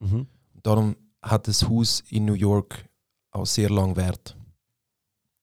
[0.00, 0.26] Mhm.
[0.62, 0.96] Darum
[1.30, 2.88] hat das Haus in New York
[3.30, 4.36] auch sehr lang Wert.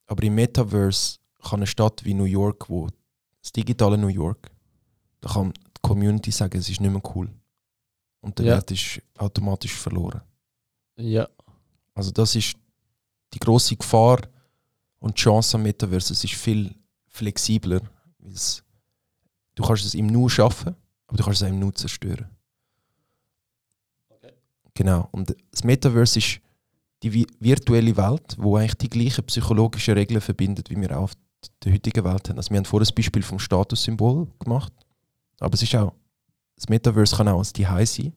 [0.08, 2.88] Aber im Metaverse kann eine Stadt wie New York, wo
[3.42, 4.50] das digitale New York,
[5.22, 7.30] da kann die Community sagen, es ist nicht mehr cool.
[8.22, 8.54] Und der Ja.
[8.56, 10.22] Wert ist automatisch verloren.
[10.98, 11.28] Ja.
[11.94, 12.56] Also das ist
[13.34, 14.20] die große Gefahr
[15.00, 16.14] und die Chance am Metaverse.
[16.14, 16.74] Es ist viel
[17.08, 17.82] flexibler.
[18.26, 18.64] es-
[19.56, 20.76] Du kannst es im Nu schaffen,
[21.08, 22.28] aber du kannst es auch im Nu zerstören.
[24.74, 25.08] Genau.
[25.12, 26.40] Und das Metaverse ist
[27.04, 31.14] die vi- virtuelle Welt, wo eigentlich die gleichen psychologischen Regeln verbindet, wie wir auch auf
[31.64, 32.38] der heutigen Welt haben.
[32.38, 34.72] Also wir haben vorhin ein Beispiel vom Statussymbol gemacht,
[35.40, 35.94] aber es ist auch,
[36.56, 38.14] das Metaverse kann auch als die sein,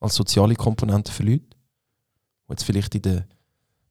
[0.00, 3.26] als soziale Komponente für Leute, die jetzt vielleicht in der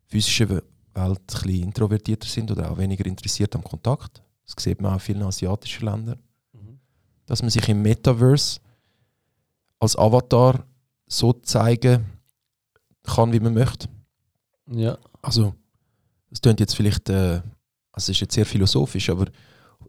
[0.07, 4.21] physischen We- Welt ein bisschen introvertierter sind oder auch weniger interessiert am Kontakt.
[4.45, 6.19] Das sieht man auch in vielen asiatischen Ländern
[6.53, 6.79] Mhm.
[7.27, 8.59] dass man sich im Metaverse
[9.79, 10.65] als Avatar
[11.07, 12.05] so zeigen
[13.03, 13.87] kann, wie man möchte.
[14.69, 14.97] Ja.
[15.21, 15.55] Also,
[16.29, 17.41] das klingt jetzt vielleicht, äh,
[17.91, 19.27] also es ist jetzt sehr philosophisch, aber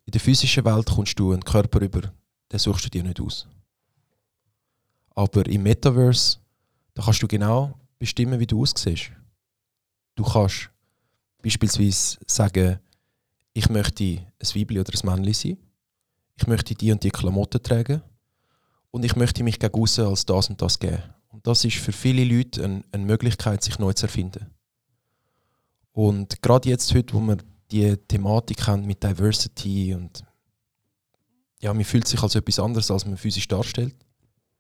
[0.05, 2.13] in der physischen Welt kommst du einen Körper über,
[2.51, 3.47] den suchst du dir nicht aus.
[5.15, 6.39] Aber im Metaverse,
[6.95, 9.11] da kannst du genau bestimmen, wie du aussiehst.
[10.15, 10.71] Du kannst
[11.43, 12.79] beispielsweise sagen,
[13.53, 15.59] ich möchte ein Weibli oder ein Männchen sein,
[16.37, 18.03] ich möchte die und die Klamotten tragen
[18.91, 21.03] und ich möchte mich gegen aussen als das und das geben.
[21.29, 24.47] Und das ist für viele Leute eine, eine Möglichkeit, sich neu zu erfinden.
[25.93, 27.39] Und gerade jetzt, heute, wo wir
[27.71, 30.25] die Thematik haben mit Diversity und
[31.61, 33.95] ja, man fühlt sich als etwas anderes, als man physisch darstellt.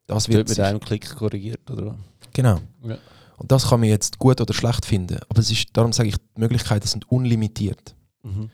[0.06, 1.96] Das Wird mit einem Klick korrigiert, oder?
[2.32, 2.60] genau.
[2.82, 2.98] Ja.
[3.36, 6.16] Und das kann man jetzt gut oder schlecht finden, aber es ist, darum sage ich,
[6.16, 7.94] die Möglichkeiten sind unlimitiert.
[8.24, 8.50] Mhm.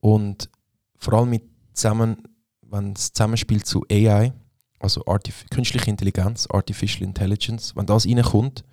[0.00, 0.48] Und
[0.96, 1.42] vor allem mit
[1.74, 2.22] zusammen,
[2.62, 4.32] wenn es zusammenspielt zu AI,
[4.78, 8.64] also Artif künstliche Intelligenz, Artificial Intelligence, wenn das reinkommt,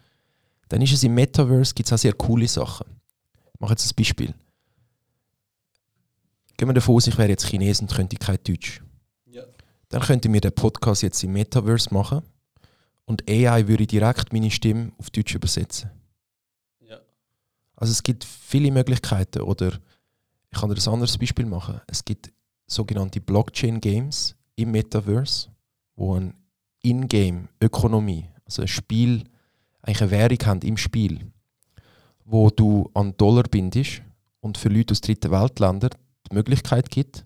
[0.69, 2.87] dann ist es im Metaverse gibt es auch sehr coole Sachen.
[3.53, 4.33] Ich mache jetzt ein Beispiel.
[6.57, 8.81] Gehen wir davon aus, ich wäre jetzt Chines und könnte kein Deutsch.
[9.25, 9.43] Ja.
[9.89, 12.21] Dann könnte mir den Podcast jetzt im Metaverse machen
[13.05, 15.89] und AI würde direkt meine Stimme auf Deutsch übersetzen.
[16.79, 16.99] Ja.
[17.75, 19.79] Also es gibt viele Möglichkeiten oder
[20.49, 21.81] ich kann dir ein anderes Beispiel machen.
[21.87, 22.31] Es gibt
[22.67, 25.49] sogenannte Blockchain-Games im Metaverse,
[25.95, 26.33] wo eine
[26.81, 29.23] In-Game-Ökonomie, also ein Spiel,
[29.81, 31.31] eigentlich eine Währung haben im Spiel,
[32.23, 34.01] wo du an Dollar bindest
[34.41, 35.91] und für Leute aus dritten Weltländern
[36.29, 37.25] die Möglichkeit gibt,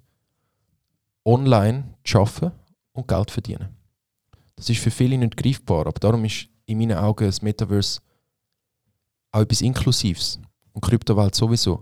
[1.26, 2.52] online zu arbeiten
[2.94, 3.70] und Geld zu verdienen.
[4.56, 8.02] Das ist für viele nicht greifbar, aber darum ist in meinen Augen das Metaverse
[9.32, 10.40] auch etwas Inklusives.
[10.74, 11.82] Und Kryptowelt sowieso.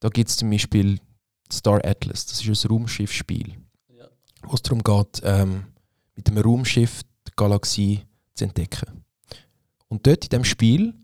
[0.00, 1.00] Da gibt es zum Beispiel
[1.50, 3.56] Star Atlas, das ist ein Raumschiffspiel,
[3.88, 4.06] Ja.
[4.42, 5.66] wo es darum geht, ähm,
[6.14, 8.02] mit einem Raumschiff die Galaxie
[8.34, 9.04] zu entdecken.
[9.88, 10.94] Und dort in dem Spiel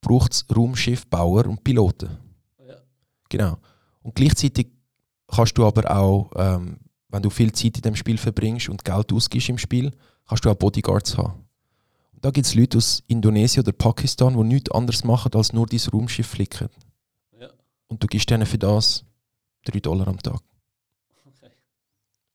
[0.00, 2.10] braucht es Raumschiffbauer und Piloten.
[2.66, 2.76] Ja.
[3.28, 3.58] Genau.
[4.02, 4.68] Und gleichzeitig
[5.28, 9.12] kannst du aber auch, ähm, wenn du viel Zeit in dem Spiel verbringst und Geld
[9.12, 9.90] ausgibst im Spiel,
[10.26, 11.44] kannst du auch Bodyguards haben.
[12.12, 15.66] Und da gibt es Leute aus Indonesien oder Pakistan, die nichts anderes machen, als nur
[15.66, 16.68] dein Raumschiff flicken.
[17.38, 17.48] Ja.
[17.88, 19.04] Und du gibst denen für das
[19.64, 20.40] 3 Dollar am Tag.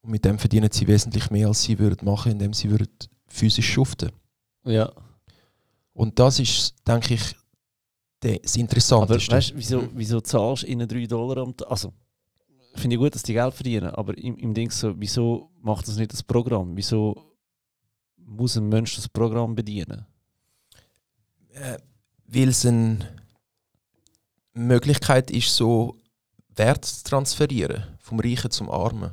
[0.05, 2.89] Und mit dem verdienen sie wesentlich mehr, als sie würden machen, indem sie würden
[3.27, 4.11] physisch schuften.
[4.63, 4.91] Ja.
[5.93, 7.35] Und das ist, denke ich,
[8.19, 9.31] das Aber Interessanteste.
[9.31, 11.69] weißt du, wieso, wieso zahlst du ihnen 3 Dollar am Tag?
[11.71, 11.91] Also,
[12.75, 15.97] finde ich gut, dass die Geld verdienen, aber im, im Ding so, wieso macht das
[15.97, 16.75] nicht das Programm?
[16.75, 17.33] Wieso
[18.17, 20.05] muss ein Mensch das Programm bedienen?
[21.55, 21.77] äh,
[22.27, 22.99] weil es eine
[24.53, 25.95] Möglichkeit ist, so
[26.55, 29.11] Wert zu transferieren, vom Reichen zum Armen.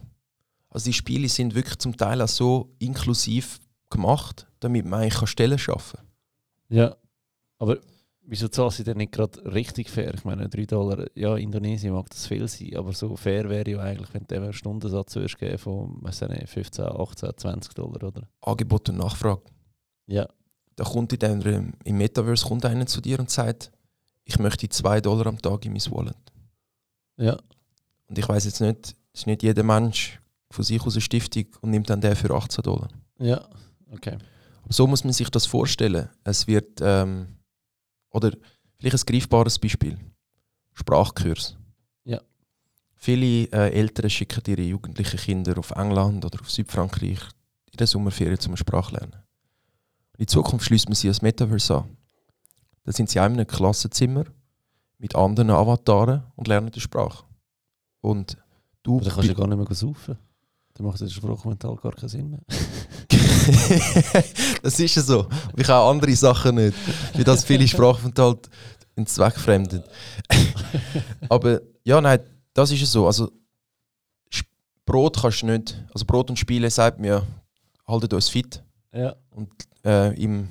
[0.72, 3.60] Also die Spiele sind wirklich zum Teil auch so inklusiv
[3.90, 6.06] gemacht, damit man eigentlich Stellen schaffen kann.
[6.70, 6.96] Ja.
[7.58, 7.76] Aber
[8.22, 10.14] wieso zahlst du denn nicht gerade richtig fair?
[10.14, 13.80] Ich meine, 3 Dollar, ja, Indonesien mag das viel sein, aber so fair wäre ja
[13.80, 18.28] eigentlich, wenn du einen Stundensatz würdest geben von ich nicht, 15, 18, 20 Dollar, oder?
[18.40, 19.42] Angebot und Nachfrage.
[20.06, 20.26] Ja.
[20.76, 23.70] Da kommt in dem, im Metaverse kommt einer zu dir und sagt,
[24.24, 26.16] ich möchte 2 Dollar am Tag in mein Wallet.
[27.18, 27.36] Ja.
[28.08, 30.18] Und ich weiß jetzt nicht, ist nicht jeder Mensch
[30.52, 32.88] von sich aus eine Stiftung und nimmt dann den für 18 Dollar.
[33.18, 33.48] Ja.
[33.90, 34.18] Okay.
[34.62, 36.08] Aber so muss man sich das vorstellen.
[36.24, 37.36] Es wird, ähm,
[38.10, 38.32] oder
[38.78, 39.98] vielleicht ein greifbares Beispiel:
[40.72, 41.56] Sprachkurs.
[42.04, 42.20] Ja.
[42.94, 47.20] Viele äh, Eltern schicken ihre jugendlichen Kinder auf England oder auf Südfrankreich
[47.70, 49.16] in der Sommerferien zum Sprachlernen.
[50.18, 51.96] In Zukunft schließt man sie als Metaverse an.
[52.84, 54.24] Da sind sie in einem Klassenzimmer
[54.98, 57.24] mit anderen Avataren und lernen die Sprache.
[58.00, 58.36] Und
[58.82, 60.18] du Aber dann kannst du ja gar nicht mehr saufen.
[60.82, 62.40] Dann macht das Sprachmental gar keinen Sinn mehr.
[64.62, 65.20] das ist ja so.
[65.20, 66.76] Und ich auch andere Sachen nicht.
[67.14, 68.50] Wie das viele Sprachaufenthalte
[68.96, 69.84] ins Zweckfremden.
[71.28, 72.18] Aber ja, nein,
[72.52, 73.06] das ist ja so.
[73.06, 73.30] Also
[74.84, 77.24] Brot kannst du nicht, also Brot und Spiele sagt mir,
[77.86, 78.60] haltet uns fit.
[78.92, 79.14] Ja.
[79.84, 80.48] Äh, Im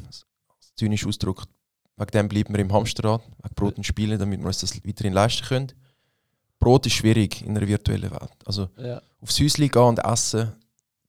[0.78, 1.44] zynischen Ausdruck,
[1.98, 5.12] wegen dem bleiben wir im Hamsterrad, wegen Brot und Spiele, damit wir uns das weiterhin
[5.12, 5.74] leisten können.
[6.62, 8.32] Brot ist schwierig in einer virtuellen Welt.
[8.45, 9.01] Also Ja.
[9.22, 10.53] aufs Häuschen gehen und essen,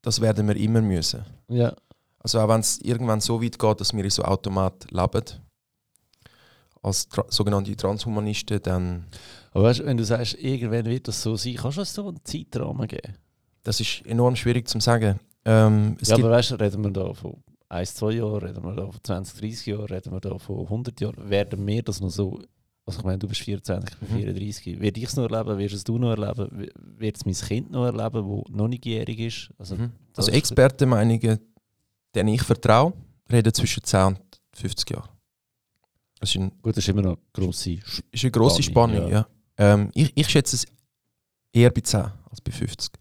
[0.02, 1.24] das werden wir immer müssen.
[1.48, 1.72] Ja.
[2.18, 5.24] Also auch wenn es irgendwann so weit geht, dass wir in so Automat leben,
[6.82, 9.04] als tra sogenannte Transhumanisten, dann
[9.52, 12.08] Aber weißt, du, wenn du sagst, irgendwann wird das so sein, kannst du uns so
[12.08, 13.14] einen Zeitrahmen geben?
[13.64, 15.20] das ist enorm schwierig zu sagen.
[15.44, 17.36] Ähm, ja, aber weißt du, reden wir da von
[17.68, 21.00] 1, 2 Jahren, reden wir da von 20, 30 Jahren, reden wir da von 100
[21.00, 22.40] Jahren, werden wir das noch so,
[22.84, 24.20] also ich meine, du bist 24, ich bin Mhm.
[24.22, 26.68] 34, werde ich es noch erleben, wirst es du noch erleben,
[26.98, 29.50] wird es mein Kind noch erleben, das noch nicht jährig ist?
[29.58, 29.92] Also, Mhm.
[30.16, 31.38] also Expertenmeinungen,
[32.14, 32.92] denen ich vertraue,
[33.30, 34.18] reden zwischen 10 und
[34.54, 35.08] 50 Jahren.
[36.20, 39.12] Das ist, ein, Gut, das ist immer noch grosse Sch- ist eine grosse Spannung, Spannung.
[39.12, 39.26] ja.
[39.58, 39.74] Ja.
[39.74, 40.66] Ähm, ich, ich schätze es
[41.52, 42.92] eher bei 10 als bei 50.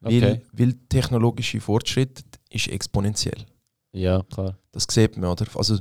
[0.00, 0.42] Weil, Okay.
[0.52, 3.44] weil technologische Fortschritt ist exponentiell.
[3.92, 4.56] Ja, klar.
[4.72, 5.46] Das sieht man, oder?
[5.56, 5.78] Also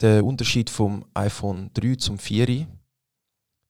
[0.00, 2.66] der Unterschied vom iPhone 3 zum 4,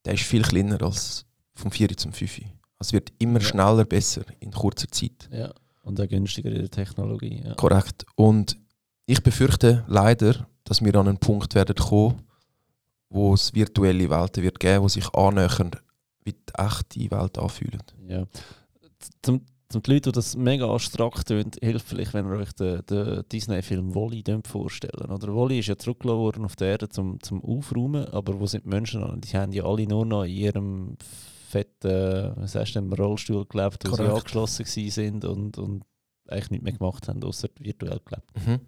[0.05, 2.39] der ist viel kleiner als vom 4 zum 5.
[2.79, 3.47] Also es wird immer Ja.
[3.47, 5.29] schneller besser in kurzer Zeit.
[5.33, 5.53] Ja.
[5.83, 7.43] Und auch günstiger in der Technologie.
[7.45, 7.55] Ja.
[7.55, 8.07] Korrekt.
[8.15, 8.57] Und
[9.07, 12.23] ich befürchte leider, dass wir an einen Punkt werden kommen,
[13.09, 15.77] wo es virtuelle Welten wird geben, die sich annähernd
[16.23, 17.83] wie die echte Welt anfühlen.
[18.07, 18.27] Ja.
[19.23, 22.85] Zum, zum die Leute, die das mega abstrakt tönt, hilft vielleicht, wenn ihr euch den,
[22.87, 25.11] den Disney-Film Wally vorstellen.
[25.11, 28.65] Oder Wally ist ja zurückgelassen worden auf der Erde zum, zum Aufräumen, aber wo sind
[28.65, 29.21] die Menschen an?
[29.21, 30.97] Die haben ja alle nur noch in ihrem
[31.49, 35.85] fetten, was heißt denn, Rollstuhl gelebt, wo sie angeschlossen sind und, und
[36.29, 38.47] eigentlich nichts mehr gemacht haben, außer virtuell gelebt.
[38.47, 38.61] Mhm.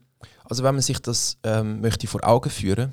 [0.44, 2.92] Also wenn man sich das ähm, möchte vor Augen führen,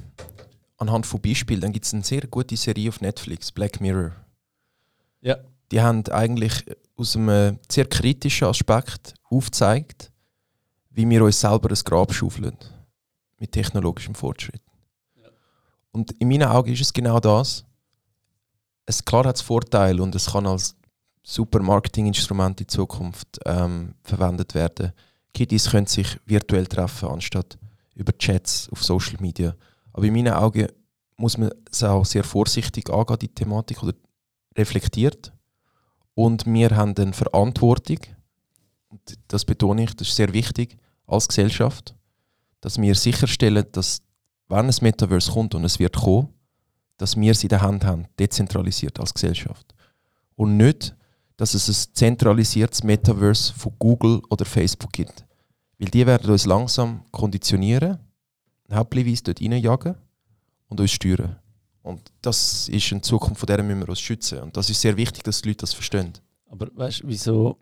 [0.78, 4.14] anhand von Beispielen, dann gibt es eine sehr gute Serie auf Netflix, Black Mirror.
[5.22, 5.38] Ja.
[5.72, 6.65] Die haben eigentlich
[6.95, 10.11] aus einem sehr kritischen Aspekt aufgezeigt,
[10.89, 12.57] wie wir uns selber ein Grab schaufeln
[13.38, 14.61] mit technologischem Fortschritt.
[15.91, 17.65] Und in meinen Augen ist es genau das.
[18.86, 20.76] Es klar hat es Vorteile und es kann als
[21.24, 24.91] super Marketinginstrument in Zukunft ähm, verwendet werden.
[25.34, 27.57] Kiddies können sich virtuell treffen, anstatt
[27.95, 29.55] über Chats auf Social Media.
[29.93, 30.67] Aber in meinen Augen
[31.17, 33.93] muss man es auch sehr vorsichtig angehen, die Thematik, oder
[34.57, 35.32] reflektiert.
[36.20, 37.99] Und wir haben eine Verantwortung,
[39.30, 40.76] das betone ich, das ist sehr wichtig,
[41.07, 41.95] als Gesellschaft,
[42.59, 44.01] dass wir sicherstellen, dass,
[44.49, 46.28] wenn ein Metaverse kommt und es wird kommen,
[46.97, 49.74] dass wir es in der Hand haben, dezentralisiert als Gesellschaft.
[50.36, 50.93] Und nicht,
[51.38, 55.26] dass es ein zentralisiertes Metaverse von Google oder Facebook gibt.
[55.78, 57.97] Weil die werden uns langsam konditionieren,
[58.70, 59.95] hauptsächlich dort reinjagen
[60.67, 61.39] und uns steuern.
[61.82, 64.39] Und das ist eine Zukunft, von der müssen wir uns schützen.
[64.39, 66.13] Und das ist sehr wichtig, dass die Leute das verstehen.
[66.47, 67.57] Aber weißt du, wieso?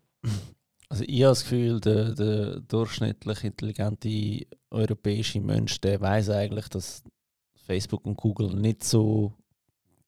[0.89, 7.03] Also ich habe das Gefühl, der, der durchschnittlich intelligente europäische Mensch, der weiß eigentlich, dass
[7.65, 9.33] Facebook und Google nicht so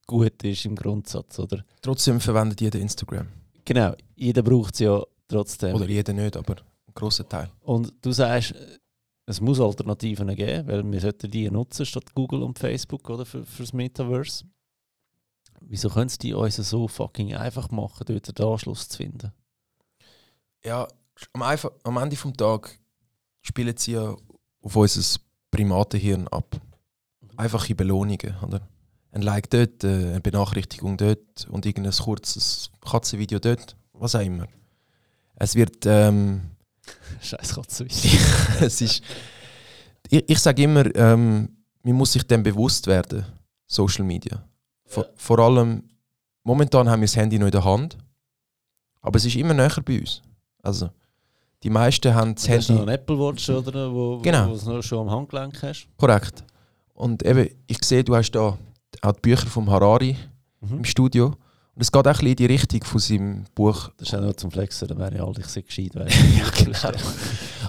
[0.07, 1.63] gut ist im Grundsatz, oder?
[1.81, 3.27] Trotzdem verwendet jeder Instagram.
[3.65, 5.75] Genau, jeder braucht es ja trotzdem.
[5.75, 7.51] Oder jeder nicht, aber ein grosser Teil.
[7.61, 8.55] Und du sagst,
[9.29, 13.45] es muss Alternativen geben, weil wir sollten die nutzen statt Google und Facebook oder für,
[13.45, 14.43] fürs Metaverse.
[15.61, 19.31] Wieso können sie die uns so fucking einfach machen, dort den Anschluss zu finden?
[20.65, 20.87] Ja,
[21.33, 22.79] am, einfach, am Ende des Tages
[23.43, 24.15] spielen sie ja
[24.63, 25.19] auf unser
[25.51, 26.59] Primatenhirn ab.
[27.37, 28.67] Einfache Belohnungen, oder?
[29.11, 34.47] Ein Like dort, äh, eine Benachrichtigung dort und irgendein kurzes Katzenvideo dort, was auch immer.
[35.35, 36.49] Es wird, ähm,
[37.21, 37.85] Scheiß Katze.
[38.61, 39.01] es ist,
[40.09, 41.49] ich, ich sage immer, ähm,
[41.83, 43.25] man muss sich dem bewusst werden,
[43.67, 44.43] Social Media.
[44.85, 45.09] Vor, Ja.
[45.15, 45.83] vor allem,
[46.43, 47.97] momentan haben wir das Handy noch in der Hand,
[49.01, 50.21] aber es ist immer näher bei uns.
[50.63, 50.89] Also,
[51.63, 52.91] die meisten haben das Du hast noch Handy.
[52.91, 53.93] einen Apple Watch, oder?
[53.93, 54.45] Wo, Genau.
[54.47, 55.87] wo du es noch schon am Handgelenk hast.
[55.97, 56.43] Korrekt.
[56.93, 58.57] Und eben, ich sehe, du hast da
[59.01, 60.17] auch die Bücher vom Harari
[60.61, 61.35] im Studio.
[61.81, 63.89] Es geht auch ein bisschen in die Richtung von seinem Buch.
[63.97, 65.93] Das ist auch nur zum Flexen, dann wäre ich alt, ich sehr gescheit.
[65.95, 66.99] Ja, genau.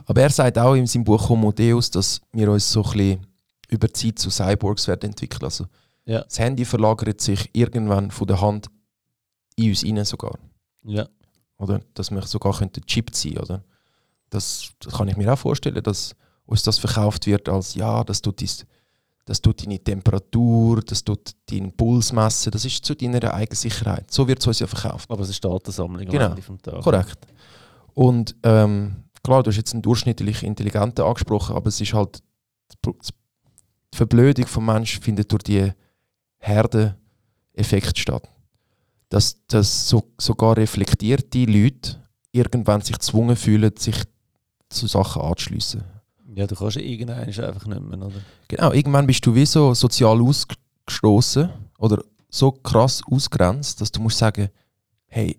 [0.05, 3.27] Aber er sagt auch in seinem Buch Homo Deus, dass wir uns so ein bisschen
[3.69, 5.45] über die Zeit zu Cyborgs werden entwickeln.
[5.45, 5.67] Also
[6.07, 6.23] Ja.
[6.23, 8.67] das Handy verlagert sich irgendwann von der Hand
[9.57, 10.39] in uns rein sogar.
[10.85, 11.07] Ja.
[11.59, 11.81] Oder?
[11.95, 13.63] Dass wir sogar könnten chippt sein oder?
[14.31, 18.21] Das, das kann ich mir auch vorstellen, dass uns das verkauft wird als ja, das
[18.23, 18.65] tut, dies,
[19.31, 24.11] das tut deine Temperatur, das tut deinen Puls messen, das ist zu deiner eigenen Sicherheit.
[24.11, 25.09] So wird es uns ja verkauft.
[25.09, 26.25] Aber es ist Datensammlung Genau.
[26.25, 26.83] am Ende vom Tag.
[26.83, 27.29] Korrekt.
[27.95, 32.21] Und ähm, klar, du hast jetzt einen durchschnittlich Intelligenten angesprochen, aber es ist halt
[32.85, 32.91] die
[33.95, 35.71] Verblödung vom Mensch findet durch die
[36.39, 38.29] Herdeneffekt statt.
[39.11, 42.03] Dass, dass so, sogar reflektierte Leute
[42.33, 44.03] irgendwann sich gezwungen fühlen, sich
[44.71, 45.85] zu Sachen anzuschliessen.
[46.35, 48.21] Ja, du kannst irgendeinen einfach nicht mehr, oder?
[48.49, 54.19] Genau, irgendwann bist du wie so sozial ausgestoßen oder so krass ausgrenzt, dass du musst
[54.19, 54.49] sagen,
[55.09, 55.37] hey,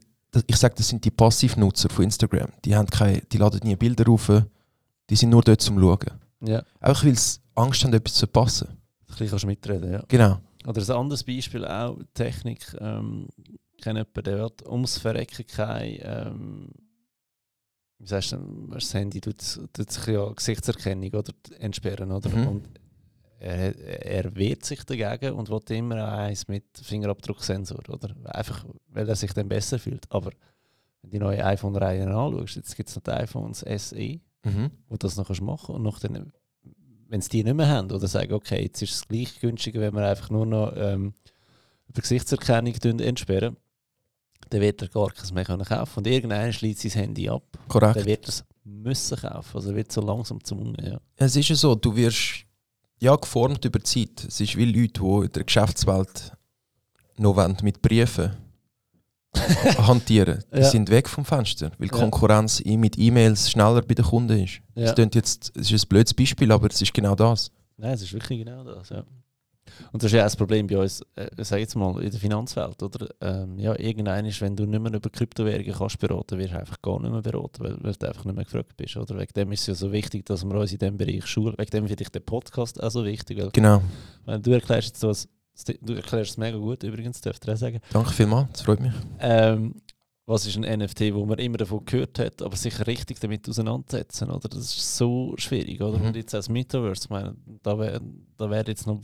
[0.48, 2.50] ich sage, das sind die Passivnutzer von Instagram.
[2.66, 4.32] Die, haben keine, die laden nie Bilder rauf,
[5.10, 6.12] die sind nur dort zum Schauen.
[6.42, 6.64] Ja.
[6.80, 8.68] Einfach weil sie Angst haben, etwas zu verpassen.
[8.70, 8.78] Ein
[9.08, 10.04] bisschen kannst du mitreden, ja.
[10.08, 10.39] Genau.
[10.66, 12.76] Oder ein anderes Beispiel auch, Technik.
[12.80, 13.28] Ähm,
[13.76, 16.70] ich kenne jemanden, der ums Verrecken kein, ähm,
[18.02, 19.38] wie sagst du, das Handy tut,
[19.74, 22.30] tut sich ja Gesichtserkennung oder entsperren, oder?
[22.30, 22.47] Mhm.
[22.47, 22.70] Und
[23.39, 23.76] er,
[24.06, 28.16] er wehrt sich dagegen und will immer eins mit Fingerabdrucksensor, oder?
[28.26, 30.06] Einfach, weil er sich dann besser fühlt.
[30.12, 30.32] Aber
[31.02, 34.72] wenn die neue iPhone-Reihe anschaust, jetzt gibt es noch die iPhones SE, Mhm.
[34.89, 36.32] wo das noch kannst machen und noch dann,
[37.08, 39.93] wenn sie die nicht mehr haben oder sagen, okay, jetzt ist es gleich günstiger, wenn
[39.93, 41.14] wir einfach nur noch ähm,
[41.88, 43.58] über Gesichtserkennung entsperren,
[44.52, 47.68] dann wird er gar keins mehr können kaufen und irgendeiner schließt sein Handy ab, dann
[47.68, 48.06] Korrekt.
[48.06, 50.99] wird er es müssen kaufen, also er wird so langsam zum ja.
[51.16, 52.45] Es ist ja so, du wirst
[52.99, 54.26] ja geformt über die Zeit.
[54.28, 56.32] Es ist wie Leute, die in der Geschäftswelt
[57.18, 58.32] noch wollen mit Briefen
[59.78, 60.43] hantieren.
[60.54, 60.70] Die Ja.
[60.70, 61.93] sind weg vom Fenster, weil Ja.
[61.97, 64.62] Konkurrenz mit E-Mails schneller bei den Kunden ist.
[64.76, 64.93] Ja.
[64.93, 67.52] Das jetzt, es ist ein blödes Beispiel, aber es ist genau das.
[67.78, 69.04] Nein, es ist wirklich genau das, ja.
[69.93, 72.20] Und das ist ja auch das Problem bei uns, äh, sag jetzt mal, in der
[72.20, 73.07] Finanzwelt, oder?
[73.22, 76.82] Ähm, ja, irgendein ist, wenn du nicht mehr über Kryptowährungen kannst beraten, wirst du einfach
[76.82, 79.18] gar nicht mehr beraten, weil, weil du einfach nicht mehr gefragt bist, oder?
[79.18, 81.55] Wegen dem ist es ja so wichtig, dass wir uns in diesem Bereich schulen.
[81.57, 83.82] Wegen dem finde ich den Podcast auch so wichtig, weil, Genau.
[84.26, 85.30] weil du erklärst jetzt was,
[85.82, 87.80] du erklärst es mega gut, übrigens, darf ich auch sagen.
[87.93, 88.93] Danke vielmals, das freut mich.
[89.20, 89.76] Ähm,
[90.26, 94.30] was ist ein NFT, wo man immer davon gehört hat, aber sich richtig damit auseinandersetzen,
[94.30, 94.47] oder?
[94.47, 95.97] Das ist so schwierig, oder?
[95.97, 96.07] Mhm.
[96.07, 97.99] Und jetzt als Metaverse, ich meine, da wäre
[98.38, 99.01] da wär jetzt noch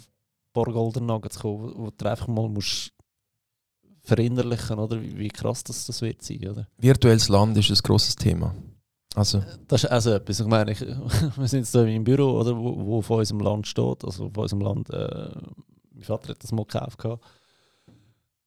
[0.63, 2.91] paar Golden Nuggets kommen, wo du einfach mal musst
[4.03, 5.01] verinnerlichen, oder?
[5.01, 6.67] Wie, wie krass das, das wird sein, oder?
[6.77, 8.55] Virtuelles Land ist ein grosses Thema.
[9.15, 10.81] Also, Das ist also etwas, ich meine, ich,
[11.37, 14.43] wir sind jetzt hier im Büro, oder, wo, wo von unserem Land steht, also von
[14.43, 15.29] unserem Land, äh,
[15.93, 16.97] mein Vater hat das mal gekauft.
[16.97, 17.23] gehabt.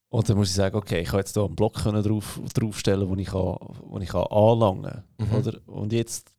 [0.08, 3.08] Und dann muss ich sagen, okay, ich kann jetzt hier einen Block können drauf, draufstellen,
[3.08, 5.28] wo ich, kann, wo ich kann anlangen kann.
[5.28, 5.34] Mhm.
[5.34, 5.58] Oder?
[5.66, 6.32] Und jetzt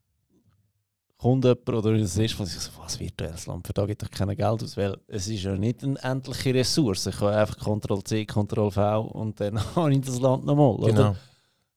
[1.22, 4.10] kommt jemand oder das ist, was ich so, was virtuelles Land, für da gibt doch
[4.10, 7.06] kein Geld aus, weil es ist ja nicht eine endliche Ressource.
[7.08, 10.76] Ich kann einfach Ctrl-C, Ctrl-V und dann habe ich das Land nochmal.
[10.76, 10.88] oder?
[10.88, 11.16] genau.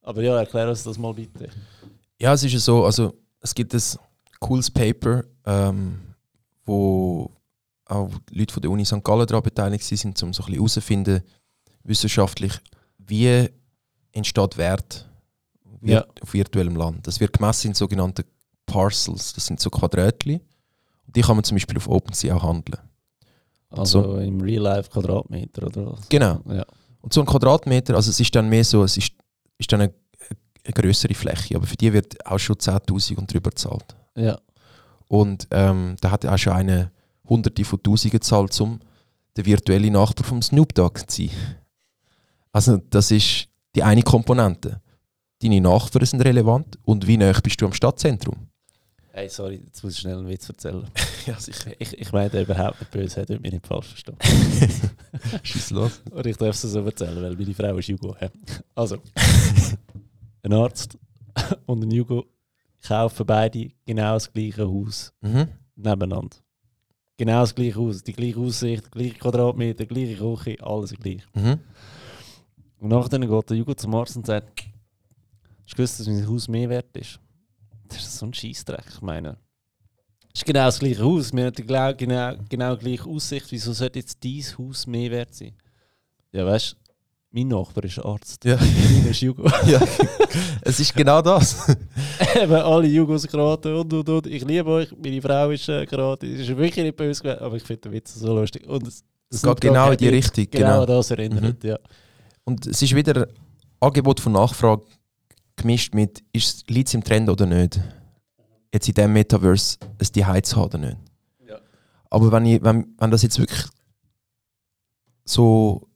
[0.03, 1.49] Aber ja, erklär uns das mal bitte.
[2.21, 3.83] Ja, es ist ja so, also es gibt ein
[4.41, 6.01] cooles Paper, ähm,
[6.65, 7.31] wo
[7.87, 9.05] auch Leute von der Uni St.
[9.05, 11.23] Gallen daran beteiligt sind, um so ein bisschen herauszufinden,
[11.83, 12.53] wissenschaftlich,
[12.99, 13.49] wie
[14.13, 15.07] entsteht Wert
[15.83, 16.05] Ja.
[16.23, 17.07] auf virtuellem Land.
[17.07, 18.25] Das wird gemessen in sogenannten
[18.67, 20.41] Parcels, das sind so Quadratli.
[21.07, 22.81] Und die kann man zum Beispiel auf OpenSea auch handeln.
[23.71, 24.17] Also So.
[24.19, 26.09] im Real Life Quadratmeter oder was?
[26.09, 26.41] Genau.
[26.49, 26.65] Ja.
[27.01, 29.13] Und so ein Quadratmeter, also es ist dann mehr so, es ist,
[29.59, 29.95] ist dann eine,
[30.65, 33.95] eine größere Fläche, aber für die wird auch schon 10'000 und drüber gezahlt.
[34.17, 34.39] Ja.
[35.09, 36.91] Und ähm, da hat auch schon eine
[37.29, 38.81] Hunderte von Tausenden gezahlt, um
[39.37, 41.31] der virtuelle Nachbar vom Snoop Dogg zu sein.
[42.53, 44.81] Also das ist die eine Komponente.
[45.43, 48.49] Deine Nachbarn sind relevant und wie nah bist du am Stadtzentrum?
[49.17, 50.85] Hey, sorry, jetzt muss ich schnell einen Witz erzählen.
[51.27, 51.71] Ja, sicher.
[51.79, 54.21] Ich, ich meine überhaupt nicht böse, hat mich nicht falsch verstanden.
[55.43, 56.03] Schieß los.
[56.11, 58.15] Und ich darf es so erzählen, weil meine Frau ist Jugo.
[58.75, 58.99] Also,
[60.43, 60.99] ein Arzt
[61.65, 62.27] und ein Jugo
[62.87, 65.49] kaufen beide genau das gleiche Haus Mhm.
[65.77, 66.37] nebeneinander.
[67.17, 71.23] Genau das gleiche Haus, die gleiche Aussicht, die gleiche Quadratmeter, gleiche Küche, alles gleich.
[71.35, 71.59] Mhm.
[72.81, 76.49] Und nachher geht der Jugo zum Arzt und sagt, hast du gewusst, dass mein Haus
[76.49, 77.19] mehr wert ist?
[77.95, 79.37] Das ist so ein Scheissdreck, ich meine.
[80.33, 83.47] Es ist genau das gleiche Haus, wir haben genau, genau die gleiche Aussicht.
[83.51, 85.53] Wieso sollte jetzt dein Haus mehr wert sein?
[86.33, 86.77] Ja, weißt du,
[87.31, 88.45] mein Nachbar ist Arzt.
[88.45, 88.57] Ja.
[88.57, 89.45] Meiner ist Jugo.
[89.67, 89.81] ja.
[90.63, 91.69] es ist genau das.
[92.37, 94.27] Eben alle Jugos geraten und und und.
[94.27, 96.33] Ich liebe euch, meine Frau ist äh, geraten.
[96.33, 98.67] Es ist wirklich nicht böse gewesen, aber ich finde den Witz so lustig.
[98.69, 100.47] Und es, Es geht genau in die Richtung.
[100.51, 100.81] Genau, Genau.
[100.81, 101.79] an das erinnert, ja.
[102.45, 103.29] Und es ist wieder
[103.81, 104.83] Angebot von Nachfrage
[105.65, 106.23] gemischt mit,
[106.69, 107.81] liegt es im Trend oder nicht?
[108.73, 110.97] Jetzt in diesem Metaverse es die zu haben oder nicht?
[111.49, 111.59] Ja.
[112.11, 113.65] Aber wenn, ich, wenn, wenn das jetzt wirklich
[115.25, 115.89] so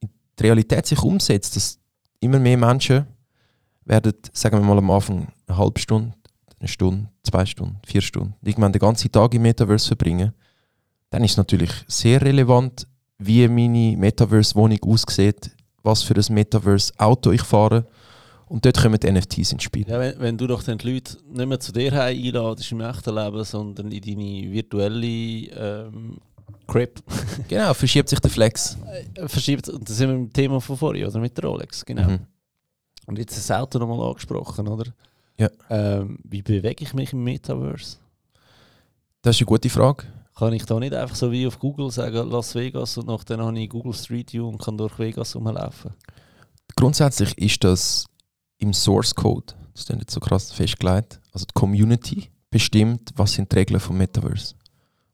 [0.00, 1.78] in die Realität sich umsetzt, dass
[2.20, 3.06] immer mehr Menschen
[3.86, 6.12] werden, sagen wir mal am Anfang, eine halbe Stunde,
[6.58, 10.32] eine Stunde, zwei Stunden, vier Stunden, irgendwann den ganzen Tag im Metaverse verbringen,
[11.08, 12.86] dann ist es natürlich sehr relevant,
[13.18, 15.52] wie meine Metaverse-Wohnung aussieht,
[15.82, 17.86] was für ein Metaverse-Auto ich fahre.
[18.48, 19.86] Und dort kommen die NFTs ins Spiel.
[19.88, 23.14] Ja, wenn, wenn du doch dann die Leute nicht mehr zu dir einladest im echten
[23.14, 26.18] Leben, sondern in deine virtuelle ähm,
[26.66, 27.02] Crib
[27.48, 28.78] Genau, verschiebt sich der Flex.
[29.14, 32.08] äh, verschiebt, und das sind wir dem Thema von vorhin, oder mit der Rolex, genau.
[32.08, 32.20] Mhm.
[33.06, 34.92] Und jetzt das Auto nochmal angesprochen, oder?
[35.38, 35.50] Ja.
[35.68, 37.98] Ähm, wie bewege ich mich im Metaverse?
[39.22, 40.04] Das ist eine gute Frage.
[40.36, 43.58] Kann ich da nicht einfach so wie auf Google sagen, Las Vegas und nachher habe
[43.58, 45.92] ich Google Street View und kann durch Vegas rumlaufen?
[46.76, 48.06] Grundsätzlich ist das
[48.58, 53.50] im Source Code, das ist nicht so krass festgelegt, also die Community bestimmt, was sind
[53.52, 54.54] die Regeln vom Metaverse.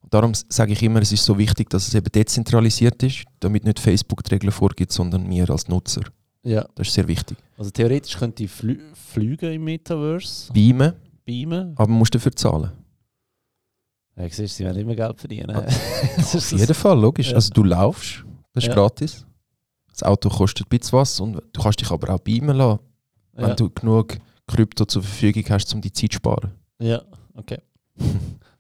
[0.01, 3.65] Und darum sage ich immer, es ist so wichtig, dass es eben dezentralisiert ist, damit
[3.65, 6.03] nicht Facebook die Regeln vorgibt, sondern wir als Nutzer.
[6.45, 6.67] Ja.
[6.75, 7.37] Das ist sehr wichtig.
[7.57, 10.93] Also theoretisch könnte ich flü fliegen im Metaverse, Beamen,
[11.25, 11.73] beamen.
[11.77, 12.73] aber man muss dafür zahlen.
[14.17, 15.51] Ja, siehst, sie werden immer Geld verdienen.
[15.51, 15.65] Ah,
[16.19, 17.31] Auf jeden Fall, logisch.
[17.31, 17.37] Ja.
[17.37, 18.75] Also du laufst, das ist Ja.
[18.75, 19.25] gratis.
[19.91, 22.81] Das Auto kostet ein bisschen was und du kannst dich aber auch beamen lassen,
[23.37, 23.49] ja.
[23.49, 26.53] wenn du genug Krypto zur Verfügung hast, um die Zeit zu sparen.
[26.79, 27.03] ja,
[27.35, 27.59] okay.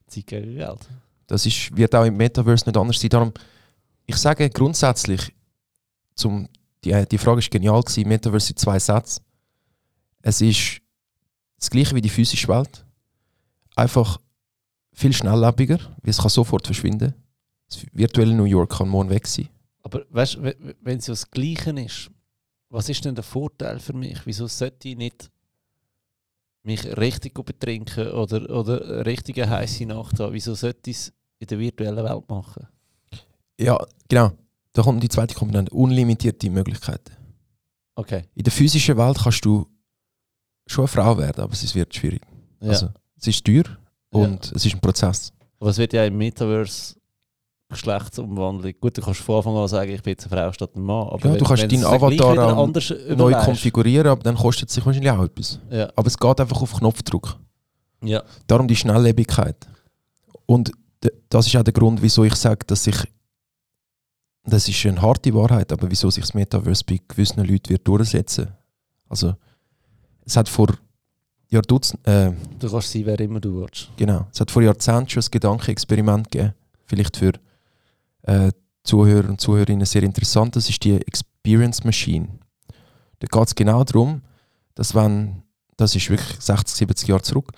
[0.06, 0.88] Zeit gegen Geld.
[1.26, 3.10] Das ist, wird auch im Metaverse nicht anders sein.
[3.10, 3.32] Darum,
[4.06, 5.32] ich sage grundsätzlich,
[6.14, 6.48] zum,
[6.84, 9.20] die, die Frage ist genial gewesen, Metaverse sind zwei Sätze.
[10.20, 10.80] Es ist
[11.58, 12.84] das gleiche wie die physische Welt.
[13.76, 14.18] Einfach
[14.92, 17.14] viel schnelllebiger, weil es kann sofort verschwinden.
[17.68, 19.48] Das virtuelle New York kann morgen weg sein.
[19.82, 22.10] Aber weißt du, wenn es ja das Gleiche ist,
[22.72, 24.20] was ist denn der Vorteil für mich?
[24.24, 25.30] Wieso sollte ich nicht
[26.64, 30.32] mich richtig betrinken oder, oder eine richtige heiße Nacht haben?
[30.32, 32.66] Wieso sollte ich es in der virtuellen Welt machen?
[33.60, 34.32] Ja, genau.
[34.72, 37.12] Da kommt die zweite Komponente, unlimitierte Möglichkeiten.
[37.94, 38.22] Okay.
[38.34, 39.66] In der physischen Welt kannst du
[40.66, 42.22] schon eine Frau werden, aber es wird schwierig.
[42.60, 42.70] Ja.
[42.70, 44.20] Also, es ist teuer Ja.
[44.20, 45.30] und es ist ein Prozess.
[45.60, 46.96] Aber es wird ja im Metaverse
[47.72, 48.72] Geschlechtsumwandlung.
[48.80, 51.08] Gut, du kannst von Anfang an sagen, ich bin jetzt eine Frau statt ein Mann.
[51.08, 52.96] Aber Ja, du kannst deinen Avatar anders Neu
[53.30, 55.58] überlegst- konfigurieren, aber dann kostet es sich wahrscheinlich auch etwas.
[55.70, 55.90] Ja.
[55.96, 57.36] Aber es geht einfach auf Knopfdruck.
[58.02, 58.22] ja.
[58.46, 59.56] Darum die Schnelllebigkeit.
[60.46, 60.70] Und
[61.28, 62.96] das ist auch der Grund, wieso ich sage, dass ich.
[64.44, 68.48] Das ist eine harte Wahrheit, aber wieso sich das Metaverse bei gewissen Leuten wird durchsetzen.
[69.08, 69.34] Also,
[70.24, 70.68] es hat vor
[71.48, 73.88] Jahrdutzend, äh, Du kannst sein, wer immer du willst.
[73.96, 76.54] genau, es hat vor Jahrzehnten schon ein Gedankenexperiment gegeben.
[76.86, 77.32] Vielleicht für
[78.22, 78.52] äh,
[78.84, 80.56] Zuhörer und Zuhörerinnen sehr interessant.
[80.56, 82.28] Das ist die Experience Machine.
[83.20, 84.22] Da geht es genau darum,
[84.74, 85.42] dass wenn,
[85.76, 87.52] das ist wirklich 60, 70 Jahre zurück,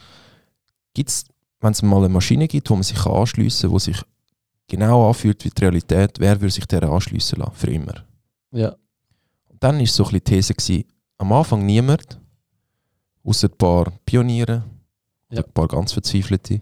[0.92, 1.24] gibt's,
[1.60, 4.02] wenn es mal eine Maschine gibt, wo man sich anschliessen kann, die sich
[4.68, 7.54] genau anfühlt wie die Realität, wer würde sich der anschliessen lassen?
[7.54, 8.04] Für immer.
[8.50, 8.74] Ja.
[9.48, 10.84] Und dann war so ein bisschen die These, gewesen,
[11.18, 12.20] am Anfang niemand,
[13.24, 14.64] außer ein paar Pioniere,
[15.30, 15.42] Ja.
[15.42, 16.60] ein paar ganz Verzweifelte.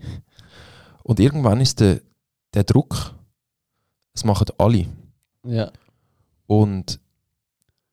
[1.02, 2.00] Und irgendwann ist der,
[2.54, 3.14] der Druck,
[4.14, 4.86] es machen alle.
[5.44, 5.70] Ja.
[6.46, 7.00] Und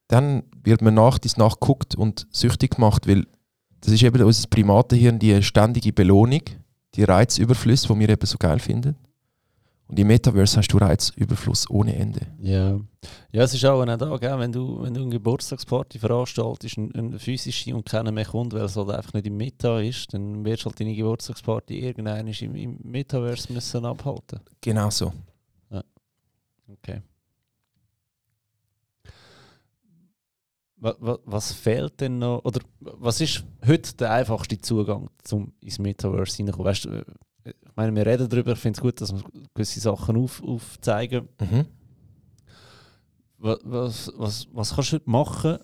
[0.07, 3.25] dann wird man nach dies nachgeguckt und süchtig gemacht, weil
[3.81, 6.41] das ist eben unser Primatenhirn, die ständige Belohnung,
[6.95, 8.95] die Reizüberfluss, die wir eben so geil finden.
[9.87, 12.21] Und im Metaverse hast du Reizüberfluss ohne Ende.
[12.39, 12.79] Ja.
[13.31, 14.37] ja, es ist auch da, gell?
[14.37, 18.61] Wenn, du, wenn du eine Geburtstagsparty veranstaltest, eine, eine physische und keiner mehr kommt, weil
[18.61, 22.55] es halt einfach nicht im Meta ist, dann wirst du halt deine Geburtstagsparty irgendein im,
[22.55, 24.39] im Metaverse müssen abhalten.
[24.61, 25.11] Genau so.
[26.71, 27.01] Okay.
[30.81, 32.45] Was, fehlt denn noch?
[32.45, 36.67] Oder was ist heute der einfachste Zugang zum ins Metaverse hineinkommen?
[36.67, 37.03] Weißt du, äh,
[37.43, 39.21] ich meine, wir reden darüber, ich finde es gut, dass wir
[39.53, 41.27] gewisse Sachen auf, aufzeigen.
[41.41, 41.65] Mhm.
[43.39, 45.57] Was, was, was, was kannst du heute machen,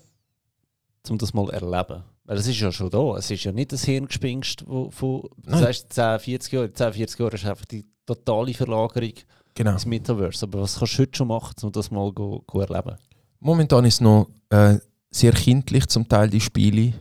[1.08, 2.04] um das mal zu erleben?
[2.24, 3.16] Weil es ist ja schon da.
[3.16, 5.60] Es ist ja nicht das Hirngespinst, wo von du Nein.
[5.60, 6.72] sagst 10, 40 Jahre.
[6.72, 9.14] 10, 40 Jahre ist einfach die totale Verlagerung
[9.56, 9.72] Genau.
[9.72, 10.44] ins Metaverse.
[10.46, 12.96] Aber was kannst du heute schon machen, um das mal go, go erleben?
[13.40, 14.78] Momentan ist es noch äh,
[15.10, 16.92] sehr kindlich zum Teil die Spiele,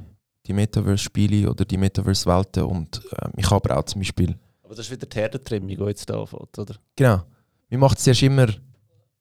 [0.47, 2.63] die Metaverse-Spiele oder die Metaverse-Welten.
[2.63, 5.75] Und äh, ich habe aber auch zum Beispiel, Aber das ist wieder die Herdentrimmung, die
[5.83, 6.75] jetzt da anfängt, oder?
[6.95, 7.21] genau,
[7.69, 8.47] mir macht es zuerst immer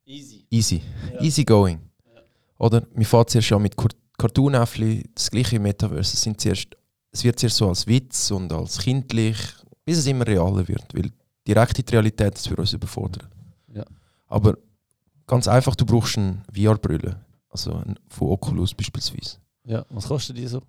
[0.07, 0.45] Easy.
[0.51, 0.83] easy,
[1.15, 1.21] Ja.
[1.21, 1.81] easy going.
[2.59, 6.15] Oder mir fährt zuerst an mit Cart- Cartoon-Äffli, das gleiche im Metaverse.
[6.15, 6.69] Es, sind zuerst,
[7.11, 9.37] es wird zuerst so als Witz und als kindlich,
[9.85, 10.85] bis es immer realer wird.
[10.95, 11.11] Weil
[11.47, 13.29] direkt in die Realität das für uns überfordern.
[13.73, 13.85] Ja.
[14.27, 14.57] Aber
[15.27, 17.21] ganz einfach, du brauchst eine VR-Brille.
[17.49, 19.39] Also von Oculus beispielsweise.
[19.65, 20.61] Ja, was kostet die so?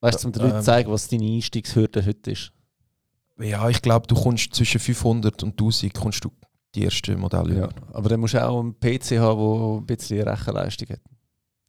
[0.00, 2.52] Weißt du, um den Ähm, Leuten zu zeigen, was deine Einstiegshürde heute ist?
[3.38, 6.30] Ja, ich glaube, du kommst zwischen 500 und 1000 kommst du
[6.74, 7.68] die ersten Modelle Ja.
[7.92, 11.00] Aber dann musst du auch einen PC haben, der ein bisschen Rechenleistung hat.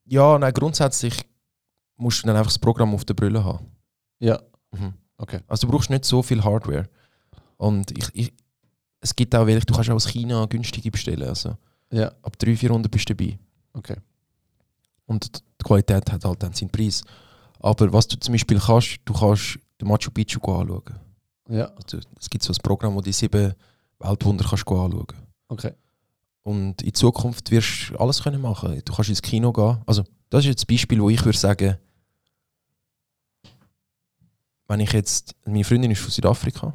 [0.05, 1.25] Ja, nein, grundsätzlich
[1.95, 3.71] musst du dann einfach das Programm auf der Brille haben.
[4.19, 4.41] Ja.
[4.71, 4.93] Mhm.
[5.17, 5.39] Okay.
[5.47, 6.89] Also du brauchst nicht so viel Hardware.
[7.59, 8.33] Und ich, ich,
[9.01, 11.27] es gibt auch welche, du kannst auch aus China günstige bestellen.
[11.27, 11.57] Also
[11.91, 13.37] Ja, ab 300, 400 bist du dabei.
[13.73, 13.97] okay.
[15.05, 17.03] Und die Qualität hat halt dann seinen Preis.
[17.59, 20.83] Aber was du zum Beispiel kannst, du kannst den Machu Picchu anschauen.
[21.49, 23.53] Ja, Also, es gibt so ein Programm, wo die sieben
[23.99, 25.05] Weltwunder kannst anschauen
[25.49, 25.73] okay.
[26.43, 28.81] Und in Zukunft wirst du alles können machen.
[28.85, 29.79] Du kannst ins Kino gehen.
[29.85, 31.77] Also, das ist jetzt das Beispiel, wo ich würde sagen,
[34.67, 36.71] wenn ich jetzt, meine Freundin ist von Südafrika.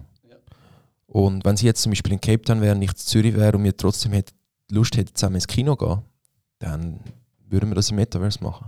[1.15, 3.57] Und wenn sie jetzt zum Beispiel in Cape Town wäre und ich in Zürich wäre
[3.57, 4.35] und wir trotzdem hätte,
[4.69, 6.03] Lust hätte, zusammen ins Kino zu gehen,
[6.59, 6.99] dann
[7.47, 8.67] würden wir das im Metaverse machen.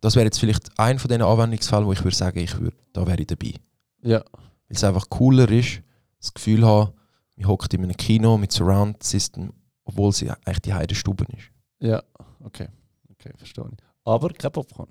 [0.00, 3.06] Das wäre jetzt vielleicht ein von diesen Anwendungsfällen, wo ich würde sagen, ich würde, da
[3.06, 3.54] wäre ich dabei.
[4.02, 5.82] Ja, Weil es einfach cooler ist,
[6.18, 6.94] das Gefühl haben,
[7.36, 9.52] wir hocken in einem Kino mit Surround System,
[9.84, 11.44] obwohl es eigentlich die Heidenstube ist.
[11.78, 12.02] ja,
[12.40, 12.66] okay.
[13.12, 13.78] Okay, verstehe ich.
[14.04, 14.88] Aber kein Popcorn.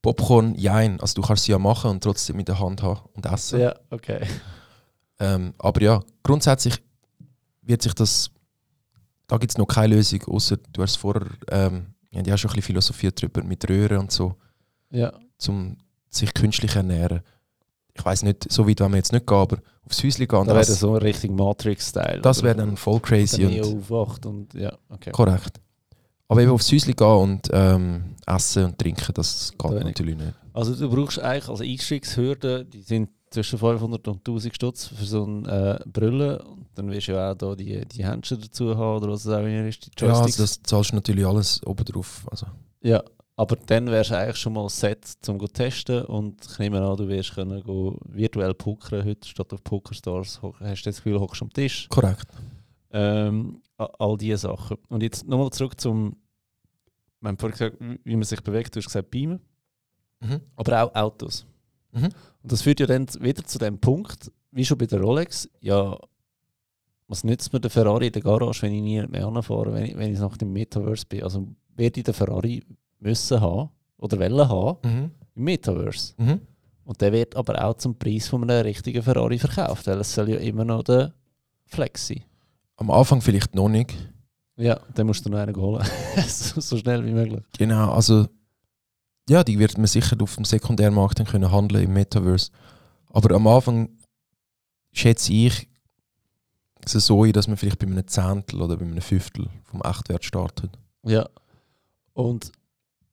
[0.00, 0.98] Popcorn, jein.
[0.98, 3.60] Also du kannst sie ja machen und trotzdem in der Hand haben und essen.
[3.60, 4.26] Ja, okay.
[5.20, 6.82] Ähm, aber ja, grundsätzlich
[7.62, 8.30] wird sich das,
[9.26, 12.50] da gibt es noch keine Lösung, außer du hast vorher, ähm, ja, die haben schon
[12.50, 14.34] ein bisschen philosophiert darüber, mit Röhren und so,
[14.90, 15.12] Ja,
[15.46, 15.76] um
[16.08, 17.20] sich künstlich ernähren.
[17.92, 20.46] Ich weiß nicht, so weit wollen wir jetzt nicht gehen, aber aufs Häuschen gehen und
[20.48, 22.20] da wäre das so richtig Matrix-Style.
[22.22, 23.44] das wäre dann voll crazy.
[23.44, 25.10] Und, aufwacht und ja, okay.
[25.10, 25.60] Korrekt.
[26.28, 30.34] Aber eben aufs Häuschen gehen und ähm, essen und trinken, das geht Da natürlich nicht.
[30.52, 35.24] Also du brauchst eigentlich als Einstiegshürde, die sind zwischen 500 und 1000 Stutz für so
[35.24, 36.42] eine äh, Brille.
[36.42, 39.32] Und dann wirst du ja auch da die, die Händchen dazu haben oder was es
[39.32, 42.26] auch immer ist, die Ja, also das zahlst du natürlich alles oben drauf.
[42.30, 42.46] Also,
[42.82, 43.02] Ja,
[43.36, 46.96] aber dann wärst du eigentlich schon mal set zum go testen und ich nehme an,
[46.96, 50.40] du wirst können go virtuell pokern heute statt auf Pokerstars.
[50.60, 52.26] Hast du das Gefühl, hockst du am Tisch, korrekt.
[52.90, 54.76] Ähm, all diese Sachen.
[54.88, 56.16] Und jetzt nochmal zurück zum,
[57.20, 59.40] wir haben vorhin gesagt, wie man sich bewegt, du hast gesagt Beamen,
[60.22, 60.40] Mhm.
[60.56, 61.46] aber auch Autos.
[61.92, 62.04] Mhm.
[62.42, 65.96] Und das führt ja dann wieder zu dem Punkt, wie schon bei der Rolex, ja,
[67.08, 69.96] was nützt mir der Ferrari in der Garage, wenn ich nie mehr anfahre, wenn ich,
[69.96, 71.22] wenn ich nach dem Metaverse bin?
[71.24, 72.62] Also werde ich den Ferrari
[73.00, 75.10] müssen haben oder wollen haben Mhm.
[75.34, 76.14] im Metaverse.
[76.18, 76.40] Mhm.
[76.84, 80.30] Und der wird aber auch zum Preis von einem richtigen Ferrari verkauft, weil es soll
[80.30, 81.12] ja immer noch der
[81.66, 82.22] Flex sein.
[82.76, 83.94] Am Anfang vielleicht noch nicht.
[84.56, 85.84] Ja, dann musst du noch einen holen.
[86.26, 87.42] so, so schnell wie möglich.
[87.58, 88.26] Genau, also
[89.30, 92.50] ja, die wird man sicher auf dem Sekundärmarkt dann können handeln im Metaverse.
[93.10, 93.88] Aber am Anfang
[94.92, 95.68] schätze ich
[96.84, 100.24] es so ein, dass man vielleicht bei einem Zehntel oder bei einem Fünftel vom Echtwert
[100.24, 100.76] startet.
[101.04, 101.28] Ja.
[102.12, 102.50] Und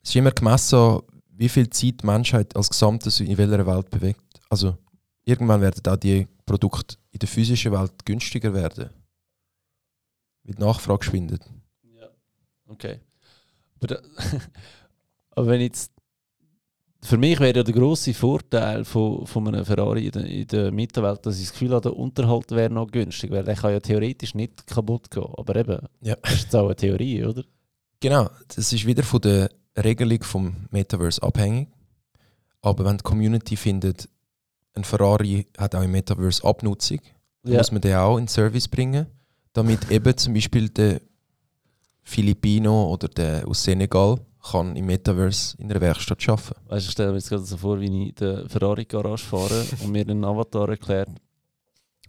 [0.02, 1.02] Es ist immer gemessen,
[1.34, 4.40] wie viel Zeit die Menschheit als Gesamtes in welcher Welt bewegt.
[4.50, 4.76] Also
[5.24, 8.90] irgendwann werden auch die Produkte in der physischen Welt günstiger werden.
[10.44, 11.48] Weil die Nachfrage schwindet.
[11.84, 12.08] Ja.
[12.66, 13.02] Okay.
[13.80, 14.02] Aber,
[15.32, 15.92] aber wenn jetzt.
[17.08, 20.72] Für mich wäre ja der grosse Vorteil von, von einem Ferrari in der, in der
[20.74, 23.80] Mittelwelt, dass ich das Gefühl habe, der Unterhalt wäre noch günstig, weil der kann ja
[23.80, 25.24] theoretisch nicht kaputt gehen.
[25.38, 26.18] Aber eben, Ja.
[26.22, 27.44] das ist auch eine Theorie, oder?
[28.02, 29.50] Genau, das ist wieder von der
[29.82, 31.70] Regelung vom Metaverse abhängig.
[32.62, 34.10] Aber wenn die Community findet,
[34.74, 37.00] ein Ferrari hat auch im Metaverse Abnutzung,
[37.44, 37.60] dann Ja.
[37.60, 39.06] muss man den auch in den Service bringen,
[39.54, 41.00] damit eben zum Beispiel der
[42.04, 44.20] Filipino oder der aus Senegal
[44.52, 46.56] kann im Metaverse in der Werkstatt arbeiten.
[46.68, 49.66] Weißt du, ich stelle mir jetzt gerade so vor, wie ich in der Ferrari-Garage fahre
[49.84, 51.10] und mir einen Avatar erklärt,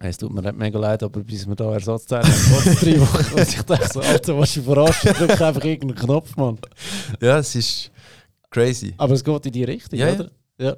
[0.01, 3.01] hey, es tut mir nicht mega leid, aber bis wir da Ersatzteile haben, es drei
[3.01, 3.35] Wochen.
[3.35, 6.59] Und ich denke so, Alter, was du verarschen, drück einfach irgendeinen Knopf, Mann.
[7.21, 7.91] Ja, es ist
[8.51, 8.95] crazy.
[8.97, 10.31] Aber es geht in die Richtung, Ja, oder?
[10.59, 10.77] Ja.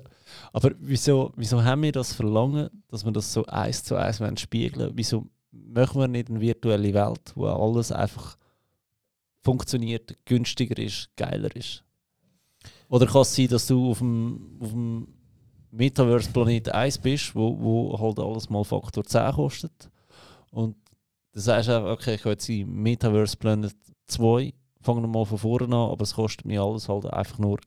[0.52, 4.92] Aber wieso, wieso haben wir das Verlangen, dass wir das so eins zu eins spiegeln
[4.94, 8.36] Wieso machen wir nicht eine virtuelle Welt, wo alles einfach
[9.42, 11.84] funktioniert, günstiger ist, geiler ist?
[12.88, 15.08] Oder kann es sein, dass du auf dem, auf dem
[15.70, 19.90] Metaverse-Planet 1 bist, wo, wo halt alles mal Faktor 10 kostet?
[20.50, 20.76] Und
[21.32, 23.74] du sagst einfach, okay, ich will jetzt in Metaverse Planet
[24.06, 27.60] 2, fangen wir mal von vorne an, aber es kostet mir alles halt einfach nur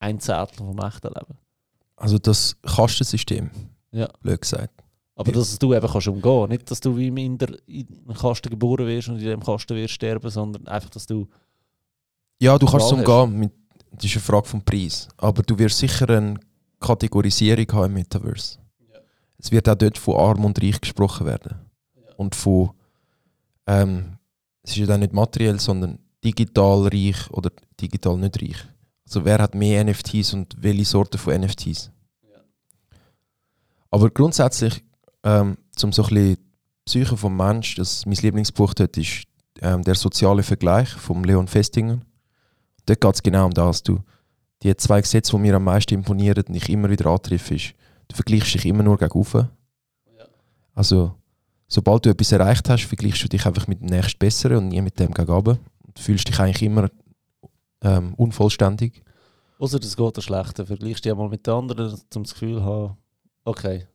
[0.00, 1.38] ein Zehntel vom echten Leben.
[1.96, 3.50] Also das Kastensystem,
[3.92, 4.08] Ja.
[4.20, 4.84] blöd gesagt.
[5.18, 8.50] Aber dass du eben kannst umgehen nicht, dass du wie in, der, in einem Kasten
[8.50, 11.26] geboren wirst und in dem Kasten wirst sterben, sondern einfach, dass du
[12.40, 13.52] Ja, du kannst es umgehen, mit,
[13.90, 15.08] das ist eine Frage vom Preis.
[15.16, 16.38] Aber du wirst sicher eine
[16.78, 18.58] Kategorisierung haben im Metaverse.
[18.92, 19.00] Ja.
[19.38, 21.56] Es wird auch dort von arm und reich gesprochen werden.
[21.96, 22.14] Ja.
[22.16, 22.70] Und von,
[23.66, 24.18] ähm,
[24.62, 27.50] es ist ja dann nicht materiell, sondern digital reich oder
[27.80, 28.64] digital nicht reich.
[29.04, 31.90] Also wer hat mehr NFTs und welche Sorte von NFTs?
[32.22, 32.38] Ja.
[33.90, 34.84] Aber grundsätzlich,
[35.28, 36.42] ähm, zum so ein bisschen die
[36.86, 39.24] Psyche vom Mensch, das mein Lieblingsbuch dort ist
[39.60, 42.00] ähm, der soziale Vergleich von Leon Festinger.
[42.86, 43.82] Dort geht es genau um das.
[43.82, 44.00] Du,
[44.62, 47.74] die zwei Gesetze, die mir am meisten imponieren und ich immer wieder antreffe, ist,
[48.08, 49.48] du vergleichst dich immer nur gegen oben.
[50.74, 51.14] Also,
[51.66, 54.80] sobald du etwas erreicht hast, vergleichst du dich einfach mit dem nächsten Besseren und nie
[54.80, 55.58] mit dem gegen oben.
[55.94, 56.88] Du fühlst dich eigentlich immer
[57.82, 59.02] ähm, unvollständig.
[59.58, 62.58] Außer das geht dir schlecht, dann vergleichst dich mal mit den anderen, um das Gefühl
[62.58, 62.96] zu haben,
[63.44, 63.88] okay,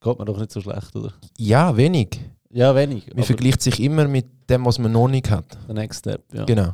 [0.00, 1.12] geht mir doch nicht so schlecht, oder?
[1.36, 2.20] Ja, wenig.
[2.50, 3.14] Ja, wenig.
[3.14, 5.56] Man vergleicht sich immer mit dem, was man noch nicht hat.
[5.68, 6.44] der Next Step, ja.
[6.44, 6.72] Genau.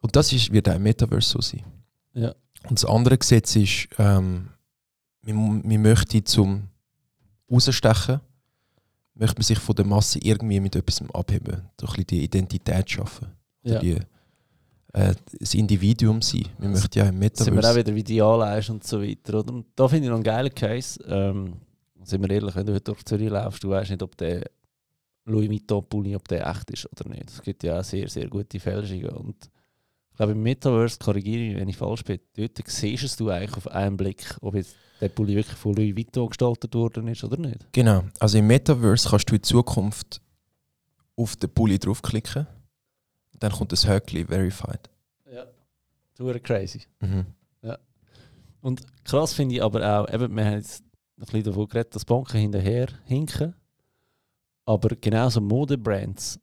[0.00, 1.64] Und das ist, wird auch im Metaverse so sein.
[2.14, 2.34] Ja.
[2.68, 4.48] Und das andere Gesetz ist, ähm,
[5.22, 6.68] man, man möchte zum
[7.50, 8.20] Rausstechen,
[9.14, 11.62] möchte man sich von der Masse irgendwie mit etwas abheben.
[11.80, 13.28] So ein bisschen die Identität schaffen.
[13.64, 13.80] Oder ja.
[13.80, 13.96] die,
[14.92, 16.44] äh, das Individuum sein.
[16.58, 17.76] Man Das- möchte ja im sind wir auch Metaverse...
[17.78, 19.40] wieder, wie die anleihst und so weiter.
[19.40, 19.52] Oder?
[19.52, 21.02] Und da finde ich noch einen geilen Case.
[21.06, 21.54] Ähm,
[22.04, 24.44] sind wir ehrlich, wenn du heute durch Zürich laufst, du weißt nicht, ob der
[25.24, 27.30] Louis Vuitton Pulli, ob der echt ist oder nicht.
[27.30, 29.10] Es gibt ja auch sehr, sehr gute Fälschungen.
[29.10, 29.50] Und
[30.10, 33.56] ich glaube, im Metaverse, korrigiere mich, wenn ich falsch bin, dort siehst es du eigentlich
[33.56, 37.38] auf einen Blick, ob jetzt der Pulli wirklich von Louis Vuitton gestaltet worden ist oder
[37.38, 37.72] nicht.
[37.72, 38.04] Genau.
[38.18, 40.20] Also im Metaverse kannst du in Zukunft
[41.16, 42.46] auf den Pulli draufklicken.
[43.38, 44.90] Dann kommt das Höckli Verified.
[45.32, 45.46] Ja.
[46.16, 46.82] Du crazy.
[47.00, 47.26] Mhm.
[48.62, 50.84] Und krass finde ich aber auch, eben, wir haben jetzt
[51.20, 53.54] bisschen davon geredet, dass Banken hinterher hinken.
[54.64, 56.38] Aber genauso Modebrands,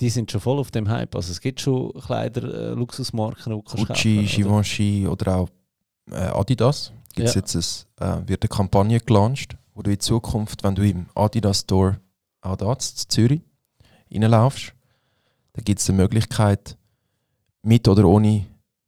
[0.00, 1.14] die sind schon voll auf dem Hype.
[1.14, 4.24] Also es gibt schon Kleider, äh, Luxusmarken, die Gucci, kaufen, oder?
[4.26, 5.48] Givenchy oder auch
[6.10, 6.92] äh, Adidas.
[7.14, 7.40] Gibt's Ja.
[7.40, 11.60] jetzt ein, äh, wird eine Kampagne gelauncht, wo du in Zukunft, wenn du im Adidas
[11.60, 12.00] Store
[12.40, 13.40] auch da in Zürich
[14.12, 14.72] reinlaufst,
[15.54, 16.76] dann gibt es die Möglichkeit,
[17.62, 18.46] mit oder ohne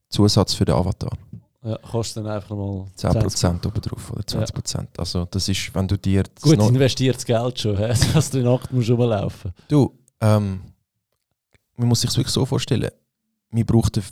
[0.09, 1.17] Zusatz für den Avatar.
[1.65, 4.87] Ja, kostet dann einfach mal 10% oben drauf oder 20%.
[4.99, 7.89] Also das ist, wenn du dir Gut noch- investiertes Geld schon, hä?
[8.15, 9.53] dass du nackt musst rumlaufen.
[9.69, 10.61] Du, ähm,
[11.77, 12.91] man muss sich es wirklich so vorstellen,
[13.51, 14.05] man braucht den,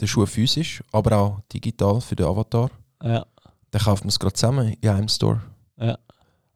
[0.00, 2.70] den Schuh physisch, aber auch digital für den Avatar.
[3.02, 3.24] Ja.
[3.70, 5.40] Dann kauft man es gerade zusammen in einem Store.
[5.78, 5.96] Ja.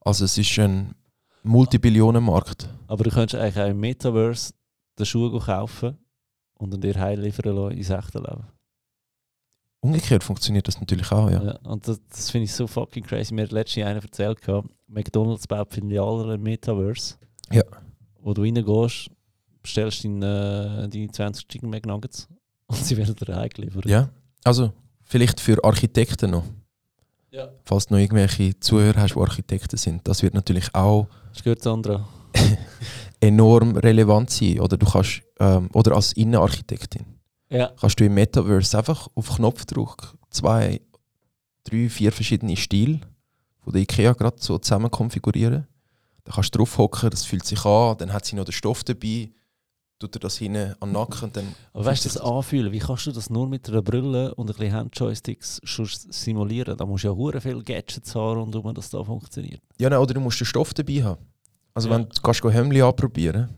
[0.01, 0.95] Also es ist ein
[1.45, 2.69] Multibillionenmarkt.
[2.89, 4.53] Aber du könntest eigentlich auch im Metaverse
[4.99, 5.99] den Schuh kaufen
[6.59, 8.45] und dann dir heim liefern lassen ins echte Leben.
[9.85, 11.43] Umgekehrt funktioniert das natürlich auch, ja.
[11.43, 13.35] Ja, und das, das finde ich so fucking crazy.
[13.35, 17.17] Mir hat letztens einer erzählt, gehabt, McDonalds baut Filialen im Metaverse.
[17.51, 17.65] Ja.
[18.21, 19.11] Wo du reingehst,
[19.61, 22.29] bestellst deine, deine 20 Chicken McNuggets
[22.67, 23.85] und sie werden dir heimgeliefert.
[23.87, 24.11] Ja,
[24.45, 24.73] also
[25.03, 26.45] vielleicht für Architekten noch.
[27.33, 27.49] Ja.
[27.65, 30.07] Falls du noch irgendwelche Zuhörer hast, die Architekten sind.
[30.07, 32.07] Das wird natürlich auch Das gehört Sandra.
[33.21, 34.61] enorm relevant sein.
[34.61, 37.07] Oder du kannst, ähm, oder als Innenarchitektin,
[37.53, 37.73] Ja.
[37.79, 40.81] kannst du im Metaverse einfach auf Knopfdruck zwei,
[41.65, 43.01] drei, vier verschiedene Stile
[43.61, 45.67] von der IKEA gerade so zusammen konfigurieren.
[46.25, 48.85] Da kannst du drauf hocken, das fühlt sich an, dann hat sie noch den Stoff
[48.85, 49.31] dabei,
[49.99, 52.73] tut er das hinten an den Nacken und dann Aber weißt du, das sich anfühlen,
[52.73, 56.77] wie kannst du das nur mit einer Brille und ein bisschen Handjoysticks schon simulieren?
[56.77, 59.61] Da musst du ja hure viele Gadgets haben, rund um das da funktioniert.
[59.79, 61.21] Ja, nein, oder du musst den Stoff dabei haben.
[61.75, 61.97] Also Ja.
[61.97, 63.49] wenn du gehst Hemli anprobieren,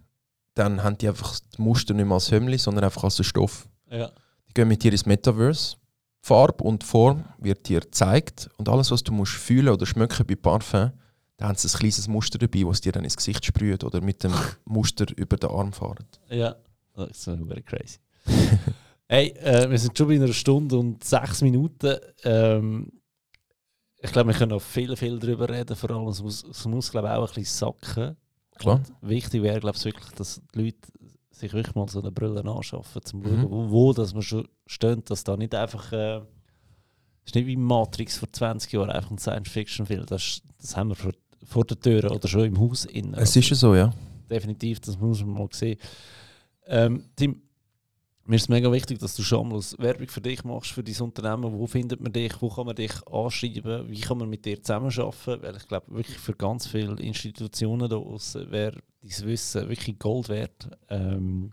[0.55, 3.69] dann haben die einfach das Muster nicht mehr als Hemli, sondern einfach als den Stoff.
[3.95, 4.11] Ja.
[4.49, 5.77] Die gehen mit dir ins Metaverse.
[6.21, 10.37] Farbe und Form wird dir gezeigt und alles, was du musst fühlen oder schmecken bei
[10.37, 10.91] Parfum,
[11.37, 14.25] da haben sie ein kleines Muster dabei, was dir dann ins Gesicht sprüht oder mit
[14.25, 14.33] dem
[14.65, 16.07] Muster über den Arm fahren.
[16.31, 16.57] Ja,
[16.95, 17.99] das ist super crazy.
[19.09, 21.97] hey, äh, wir sind schon bei einer Stunde und sechs Minuten.
[22.23, 22.91] Ähm,
[23.99, 25.77] ich glaube, wir können noch viel, viel darüber reden.
[25.77, 28.17] Vor allem, es muss, es muss glaube ich, auch ein bisschen sacken.
[28.57, 28.77] Klar.
[28.77, 30.89] Und wichtig wäre, glaube ich, wirklich, dass die Leute
[31.35, 33.25] sich wirklich mal so eine Brille anschaffen, zum Mhm.
[33.27, 35.93] schauen, wo, wo dass man schon steht, dass da nicht einfach.
[35.93, 36.17] Äh,
[37.27, 40.05] es ist nicht wie Matrix vor 20 Jahren, einfach ein Science-Fiction-Film.
[40.07, 41.13] Das, das haben wir vor,
[41.43, 43.15] vor der Tür oder schon im Haus innen.
[43.15, 43.93] Es ist ja so, ja.
[44.31, 45.79] definitiv, das muss man mal sehen.
[46.67, 47.43] Ähm, Tim,
[48.27, 51.53] mir ist mega wichtig, dass du schamlos Werbung für dich machst, für dein Unternehmen.
[51.53, 52.33] Wo findet man dich?
[52.41, 53.91] Wo kann man dich anschreiben?
[53.91, 55.43] Wie kann man mit dir zusammenarbeiten?
[55.43, 60.29] Weil ich glaube, wirklich für ganz viele Institutionen da draussen wäre dein Wissen wirklich Gold
[60.29, 60.69] wert.
[60.89, 61.53] Ähm,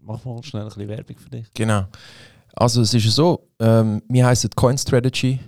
[0.00, 1.46] mach mal schnell ein bisschen Werbung für dich.
[1.54, 1.86] Genau.
[2.54, 5.38] Also es ist so, ähm, wir heißen Coin Strategy.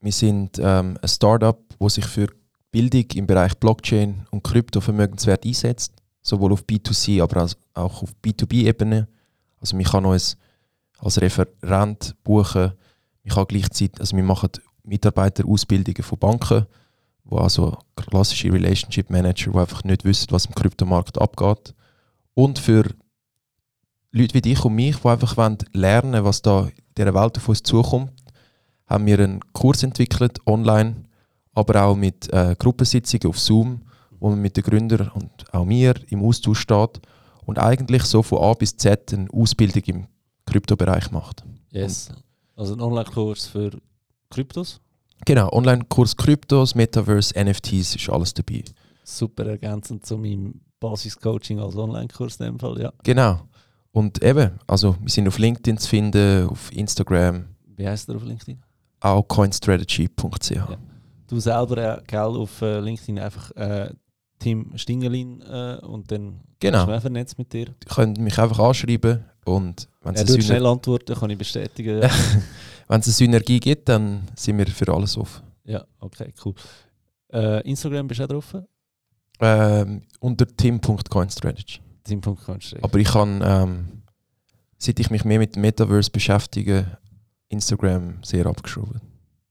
[0.00, 2.26] Wir sind ähm, ein Startup, das sich für
[2.72, 9.08] Bildung im Bereich Blockchain und Kryptovermögenswert einsetzt, sowohl auf B2C, aber auch auf B2B-Ebene.
[9.66, 10.36] Also man kann uns
[11.00, 12.72] als Referent buchen.
[13.24, 14.50] Wir kann gleichzeitig, also wir machen
[14.84, 16.66] Mitarbeiterausbildungen von Banken,
[17.24, 21.74] wo also klassische Relationship Manager, die einfach nicht wissen, was im Kryptomarkt abgeht.
[22.34, 22.84] Und für
[24.12, 27.48] Leute wie dich und mich, die einfach wollen lernen was da in dieser Welt auf
[27.48, 28.12] uns zukommt,
[28.86, 31.06] haben wir einen Kurs entwickelt, online,
[31.54, 33.82] aber auch mit äh, Gruppensitzungen auf Zoom,
[34.20, 37.00] wo man mit den Gründern und auch mir im Austausch steht
[37.46, 40.06] und eigentlich so von A bis Z eine Ausbildung im
[40.44, 41.44] Kryptobereich macht.
[41.70, 42.10] Yes.
[42.54, 43.70] Also ein Online-Kurs für
[44.30, 44.80] Kryptos.
[45.24, 48.64] Genau, Online-Kurs Kryptos, Metaverse, NFTs, ist alles dabei.
[49.04, 52.92] Super ergänzend zu meinem Basis-Coaching als Online-Kurs in dem Fall, ja.
[53.02, 53.40] Genau.
[53.92, 58.24] Und eben, also wir sind auf LinkedIn zu finden, auf Instagram, Wie heißt der auf
[58.24, 58.58] LinkedIn?
[59.00, 60.50] auch coinstrategy.ch.
[60.50, 60.68] Ja.
[61.28, 63.90] Du selber, äh, gell, auf äh, LinkedIn einfach äh,
[64.38, 66.82] Tim Stingelin äh, und dann Genau.
[66.82, 67.66] ist man vernetzt mit dir.
[67.68, 72.02] Ihr könnt mich einfach anschreiben und wenn es Syner schnell antworten, kann ich bestätigen.
[72.02, 72.10] Ja.
[72.88, 75.42] wenn es eine Synergie gibt, dann sind wir für alles offen.
[75.64, 76.54] ja, okay, cool.
[77.32, 78.56] Äh, Instagram bist du auch drauf?
[79.40, 81.80] Ähm, unter tim.coinstrategy.
[82.08, 82.36] Du
[82.82, 84.02] Aber ich kann, ähm,
[84.78, 86.98] seit ich mich mehr mit dem Metaverse beschäftige,
[87.48, 89.00] Instagram sehr abgeschoben.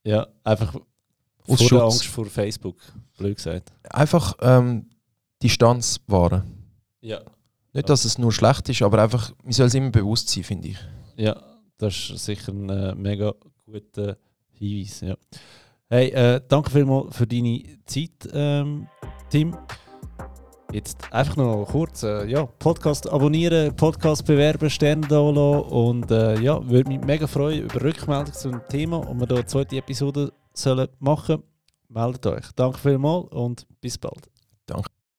[0.03, 0.81] Ja, einfach Aus
[1.47, 1.81] vor der Schutz.
[1.81, 2.77] Angst vor Facebook,
[3.17, 3.71] blöd gesagt.
[3.89, 4.89] Einfach ähm,
[5.41, 6.43] Distanz wahren.
[7.01, 7.21] Ja.
[7.73, 10.69] Nicht, dass es nur schlecht ist, aber einfach, man soll es immer bewusst sein, finde
[10.69, 10.77] ich.
[11.17, 11.35] Ja,
[11.77, 13.33] das ist sicher ein äh, mega
[13.65, 14.17] guter
[14.51, 15.01] Hinweis.
[15.01, 15.15] Ja.
[15.89, 18.87] Hey, äh, danke vielmals für deine Zeit, ähm,
[19.29, 19.55] Tim.
[20.71, 26.39] Jetzt einfach noch kurz, äh, ja, Podcast abonnieren, Podcast bewerben, Sterne da lassen und äh,
[26.41, 29.77] ja, würde mich mega freuen über Rückmeldung zu dem Thema und wir da eine zweite
[29.77, 31.43] Episode sollen machen.
[31.95, 32.51] Meldet euch.
[32.57, 34.29] Danke vielmals und bis bald.
[34.65, 34.89] Danke.